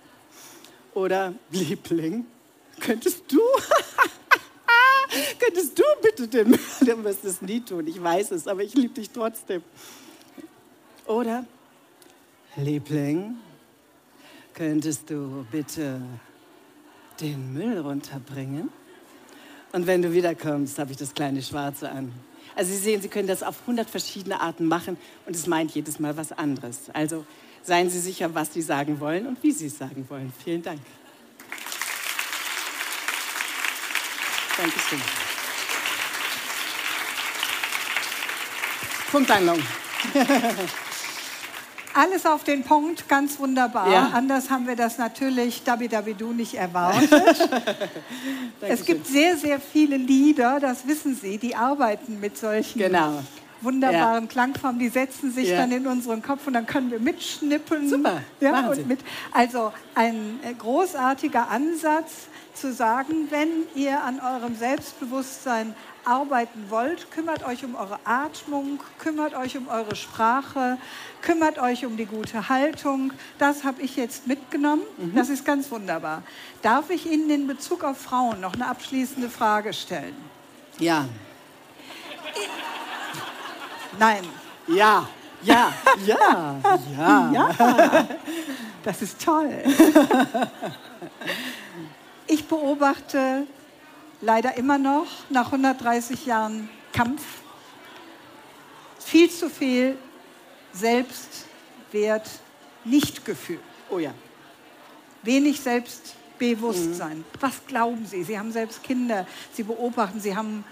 Oder 0.93 1.33
Liebling, 1.51 2.25
könntest 2.79 3.23
du, 3.31 3.39
könntest 5.39 5.77
du 5.77 5.83
bitte 6.01 6.27
den 6.27 6.51
Müll, 6.51 6.59
du 6.81 7.03
wirst 7.03 7.25
es 7.25 7.41
nie 7.41 7.61
tun, 7.61 7.87
ich 7.87 8.01
weiß 8.01 8.31
es, 8.31 8.47
aber 8.47 8.63
ich 8.63 8.73
liebe 8.73 8.93
dich 8.93 9.09
trotzdem. 9.09 9.63
Oder 11.05 11.45
Liebling, 12.55 13.35
könntest 14.53 15.09
du 15.09 15.45
bitte 15.51 16.01
den 17.21 17.53
Müll 17.53 17.79
runterbringen? 17.79 18.69
Und 19.73 19.85
wenn 19.85 20.01
du 20.01 20.11
wiederkommst, 20.11 20.79
habe 20.79 20.91
ich 20.91 20.97
das 20.97 21.13
kleine 21.13 21.41
Schwarze 21.41 21.91
an. 21.91 22.11
Also 22.57 22.71
Sie 22.71 22.79
sehen, 22.79 23.03
Sie 23.03 23.07
können 23.07 23.27
das 23.27 23.43
auf 23.43 23.61
100 23.61 23.87
verschiedene 23.87 24.41
Arten 24.41 24.65
machen 24.65 24.97
und 25.27 25.35
es 25.35 25.45
meint 25.45 25.75
jedes 25.75 25.99
Mal 25.99 26.17
was 26.17 26.31
anderes. 26.31 26.89
Also 26.91 27.23
seien 27.61 27.91
Sie 27.91 27.99
sicher, 27.99 28.33
was 28.33 28.51
Sie 28.51 28.63
sagen 28.63 28.99
wollen 28.99 29.27
und 29.27 29.43
wie 29.43 29.51
Sie 29.51 29.67
es 29.67 29.77
sagen 29.77 30.07
wollen. 30.09 30.33
Vielen 30.43 30.63
Dank. 30.63 30.79
Dankeschön. 34.57 35.01
Punktlandung. 39.11 39.61
Alles 41.97 42.27
auf 42.27 42.43
den 42.43 42.63
Punkt, 42.63 43.09
ganz 43.09 43.39
wunderbar. 43.39 43.91
Ja. 43.91 44.11
Anders 44.13 44.51
haben 44.51 44.67
wir 44.67 44.75
das 44.75 44.99
natürlich 44.99 45.63
Dabidabidu 45.63 46.31
nicht 46.31 46.53
erwartet. 46.53 47.09
es 48.61 48.85
gibt 48.85 49.07
sehr, 49.07 49.35
sehr 49.35 49.59
viele 49.59 49.97
Lieder, 49.97 50.59
das 50.59 50.87
wissen 50.87 51.15
Sie, 51.15 51.39
die 51.39 51.55
arbeiten 51.55 52.19
mit 52.19 52.37
solchen 52.37 52.77
Genau. 52.77 53.23
wunderbaren 53.61 54.25
Ja. 54.25 54.29
Klangformen. 54.29 54.77
Die 54.77 54.89
setzen 54.89 55.31
sich 55.31 55.49
Ja. 55.49 55.57
dann 55.57 55.71
in 55.71 55.87
unseren 55.87 56.21
Kopf 56.21 56.45
und 56.45 56.53
dann 56.53 56.67
können 56.67 56.91
wir 56.91 56.99
mitschnippeln. 56.99 57.89
Super, 57.89 58.21
Ja, 58.41 58.71
mit, 58.85 58.99
also 59.31 59.73
ein 59.95 60.39
äh, 60.43 60.53
großartiger 60.53 61.49
Ansatz 61.49 62.27
zu 62.53 62.73
sagen, 62.73 63.27
wenn 63.31 63.49
ihr 63.73 64.03
an 64.03 64.19
eurem 64.19 64.55
Selbstbewusstsein 64.55 65.73
arbeiten 66.07 66.69
wollt, 66.69 67.11
kümmert 67.11 67.45
euch 67.45 67.65
um 67.65 67.75
eure 67.75 67.99
Atmung, 68.05 68.79
kümmert 68.97 69.35
euch 69.35 69.57
um 69.57 69.67
eure 69.67 69.95
Sprache, 69.95 70.77
kümmert 71.21 71.59
euch 71.59 71.85
um 71.85 71.97
die 71.97 72.05
gute 72.05 72.47
Haltung. 72.47 73.11
Das 73.37 73.65
habe 73.65 73.81
ich 73.81 73.97
jetzt 73.97 74.25
mitgenommen. 74.25 74.83
Mhm. 74.97 75.15
Das 75.15 75.29
ist 75.29 75.43
ganz 75.45 75.69
wunderbar. 75.69 76.23
Darf 76.61 76.89
ich 76.89 77.05
Ihnen 77.05 77.29
in 77.29 77.47
Bezug 77.47 77.83
auf 77.83 77.97
Frauen 77.97 78.39
noch 78.39 78.53
eine 78.53 78.67
abschließende 78.67 79.29
Frage 79.29 79.73
stellen? 79.73 80.15
Ja. 80.79 81.05
Nein. 83.99 84.23
Ja. 84.67 85.07
Ja. 85.43 85.73
Ja. 86.05 86.61
Ja. 86.97 87.31
Ja, 87.31 88.07
das 88.83 89.01
ist 89.01 89.23
toll. 89.23 89.51
Ich 92.29 92.45
beobachte 92.45 93.47
leider 94.21 94.57
immer 94.57 94.77
noch 94.77 95.07
nach 95.29 95.47
130 95.47 96.25
Jahren 96.25 96.69
Kampf 96.93 97.21
viel 98.99 99.29
zu 99.29 99.49
viel 99.49 99.97
Selbstwert, 100.73 102.29
Nichtgefühl, 102.83 103.59
Oh 103.89 103.99
ja. 103.99 104.13
wenig 105.23 105.59
Selbstbewusstsein. 105.61 107.23
Was 107.39 107.65
glauben 107.65 108.05
Sie? 108.05 108.23
Sie 108.23 108.37
haben 108.37 108.51
selbst 108.51 108.83
Kinder, 108.83 109.25
Sie 109.53 109.63
beobachten, 109.63 110.19
Sie 110.19 110.35
haben 110.35 110.63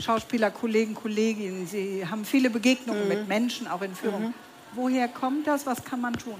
Schauspieler, 0.00 0.50
Kollegen, 0.50 0.94
Kolleginnen, 0.94 1.66
Sie 1.66 2.06
haben 2.08 2.24
viele 2.24 2.50
Begegnungen 2.50 3.08
mit 3.08 3.26
Menschen, 3.26 3.66
auch 3.66 3.82
in 3.82 3.94
Führung. 3.94 4.32
Woher 4.72 5.08
kommt 5.08 5.46
das? 5.46 5.66
Was 5.66 5.82
kann 5.82 6.00
man 6.00 6.12
tun? 6.14 6.38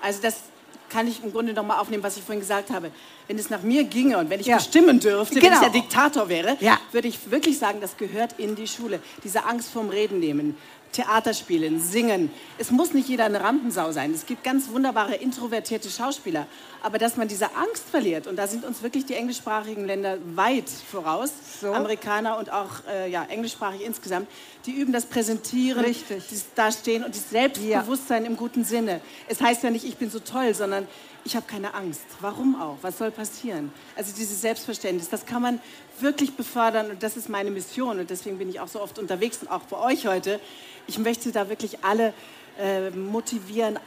Also 0.00 0.22
das 0.22 0.40
kann 0.88 1.08
ich 1.08 1.22
im 1.24 1.32
Grunde 1.32 1.52
noch 1.52 1.64
mal 1.64 1.78
aufnehmen, 1.78 2.02
was 2.02 2.16
ich 2.16 2.22
vorhin 2.22 2.40
gesagt 2.40 2.70
habe. 2.70 2.90
Wenn 3.26 3.38
es 3.38 3.50
nach 3.50 3.62
mir 3.62 3.84
ginge 3.84 4.18
und 4.18 4.30
wenn 4.30 4.40
ich 4.40 4.46
Ja. 4.46 4.56
bestimmen 4.56 5.00
dürfte, 5.00 5.36
wenn 5.36 5.42
Genau. 5.42 5.54
ich 5.54 5.60
der 5.60 5.70
Diktator 5.70 6.28
wäre, 6.28 6.56
Ja. 6.60 6.78
würde 6.92 7.08
ich 7.08 7.30
wirklich 7.30 7.58
sagen, 7.58 7.80
das 7.80 7.96
gehört 7.96 8.34
in 8.38 8.54
die 8.54 8.68
Schule. 8.68 9.00
Diese 9.24 9.44
Angst 9.44 9.70
vorm 9.70 9.88
Reden 9.88 10.20
nehmen, 10.20 10.56
Theater 10.94 11.34
spielen, 11.34 11.80
singen. 11.80 12.30
Es 12.56 12.70
muss 12.70 12.94
nicht 12.94 13.08
jeder 13.08 13.24
eine 13.24 13.40
Rampensau 13.40 13.92
sein. 13.92 14.12
Es 14.14 14.26
gibt 14.26 14.44
ganz 14.44 14.68
wunderbare 14.68 15.16
introvertierte 15.16 15.90
Schauspieler. 15.90 16.46
Aber 16.82 16.98
dass 16.98 17.16
man 17.16 17.28
diese 17.28 17.54
Angst 17.56 17.84
verliert, 17.90 18.26
und 18.26 18.36
da 18.36 18.46
sind 18.46 18.64
uns 18.64 18.82
wirklich 18.82 19.04
die 19.04 19.14
englischsprachigen 19.14 19.84
Länder 19.84 20.18
weit 20.34 20.68
voraus, 20.68 21.32
So. 21.60 21.72
Amerikaner 21.72 22.38
und 22.38 22.50
auch 22.52 22.70
äh, 22.88 23.10
ja, 23.10 23.24
englischsprachig 23.24 23.84
insgesamt, 23.84 24.28
die 24.66 24.72
üben 24.72 24.92
das 24.92 25.06
Präsentieren, 25.06 25.84
Richtig. 25.84 26.24
das 26.30 26.44
Dastehen 26.54 27.04
und 27.04 27.14
das 27.14 27.30
Selbstbewusstsein 27.30 28.24
im 28.24 28.36
guten 28.36 28.64
Sinne. 28.64 29.00
Es 29.28 29.40
heißt 29.40 29.62
ja 29.62 29.70
nicht, 29.70 29.84
ich 29.84 29.96
bin 29.96 30.10
so 30.10 30.20
toll, 30.20 30.54
sondern 30.54 30.86
ich 31.24 31.36
habe 31.36 31.46
keine 31.46 31.74
Angst. 31.74 32.04
Warum 32.20 32.60
auch? 32.60 32.78
Was 32.82 32.98
soll 32.98 33.10
passieren? 33.10 33.72
Also 33.96 34.14
dieses 34.14 34.40
Selbstverständnis, 34.40 35.08
das 35.08 35.24
kann 35.26 35.42
man 35.42 35.60
wirklich 36.00 36.36
befördern 36.36 36.90
und 36.90 37.02
das 37.02 37.16
ist 37.16 37.28
meine 37.28 37.50
Mission 37.50 37.98
und 37.98 38.10
deswegen 38.10 38.38
bin 38.38 38.48
ich 38.48 38.60
auch 38.60 38.68
so 38.68 38.80
oft 38.80 38.98
unterwegs 38.98 39.38
und 39.42 39.48
auch 39.48 39.62
bei 39.62 39.78
euch 39.78 40.06
heute. 40.06 40.40
Ich 40.86 40.98
möchte 40.98 41.32
da 41.32 41.48
wirklich 41.48 41.82
alle 41.82 42.12
äh, 42.58 42.90
motivieren, 42.90 43.76
äh, 43.76 43.78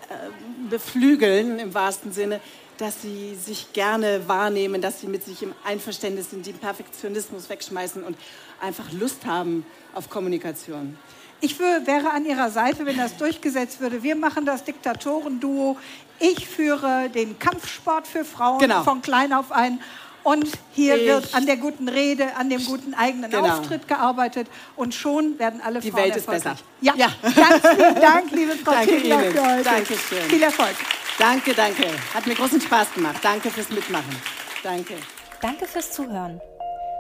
beflügeln 0.70 1.60
im 1.60 1.74
wahrsten 1.74 2.12
Sinne, 2.12 2.42
dass 2.78 3.02
sie 3.02 3.36
sich 3.36 3.74
gerne 3.74 4.28
wahrnehmen, 4.28 4.82
dass 4.82 5.02
sie 5.02 5.08
mit 5.08 5.24
sich 5.24 5.42
im 5.44 5.54
Einverständnis 5.64 6.32
sind, 6.32 6.46
den 6.46 6.58
Perfektionismus 6.58 7.50
wegschmeißen 7.50 8.04
und 8.04 8.18
einfach 8.62 8.92
Lust 8.92 9.26
haben 9.26 9.66
auf 9.94 10.10
Kommunikation. 10.10 10.98
Ich 11.40 11.60
wäre 11.60 12.12
an 12.12 12.26
Ihrer 12.26 12.50
Seite, 12.50 12.86
wenn 12.86 12.98
das 12.98 13.16
durchgesetzt 13.18 13.80
würde. 13.80 14.02
Wir 14.04 14.16
machen 14.16 14.46
das 14.46 14.64
Diktatorenduo. 14.64 15.78
Ich 16.20 16.48
führe 16.48 17.10
den 17.14 17.38
Kampfsport 17.38 18.08
für 18.08 18.26
Frauen 18.26 18.60
Genau. 18.60 18.84
von 18.84 19.02
klein 19.02 19.34
auf 19.34 19.52
ein. 19.52 19.80
Und 20.24 20.46
hier 20.74 20.96
Ich- 20.98 21.06
wird 21.08 21.34
an 21.36 21.46
der 21.46 21.56
guten 21.58 21.88
Rede, 21.88 22.36
an 22.36 22.50
dem 22.50 22.66
guten 22.66 22.94
eigenen 22.96 23.30
Genau. 23.32 23.48
Auftritt 23.48 23.88
gearbeitet. 23.88 24.48
Und 24.76 24.94
schon 24.96 25.38
werden 25.40 25.62
alle 25.64 25.80
Die 25.80 25.92
Frauen 25.92 26.04
Welt 26.06 26.16
ist 26.18 26.26
besser. 26.28 26.56
Ja, 26.82 26.94
Ja. 26.98 27.08
ganz 27.22 27.64
lieben 27.78 28.02
Dank, 28.02 28.32
liebe 28.32 28.52
Frau 28.58 28.72
Danke 28.72 28.98
Kindler, 28.98 29.24
Ihnen. 29.24 29.32
für 29.34 29.46
heute. 29.46 29.64
Dankeschön. 29.64 30.22
Viel 30.30 30.44
Erfolg. 30.44 30.76
Danke, 31.20 31.54
danke. 31.54 31.88
Hat 32.14 32.26
mir 32.28 32.36
großen 32.36 32.60
Spaß 32.60 32.94
gemacht. 32.94 33.18
Danke 33.22 33.50
fürs 33.52 33.70
Mitmachen. 33.70 34.16
Danke. 34.64 34.96
Danke 35.40 35.66
fürs 35.68 35.92
Zuhören. 35.94 36.42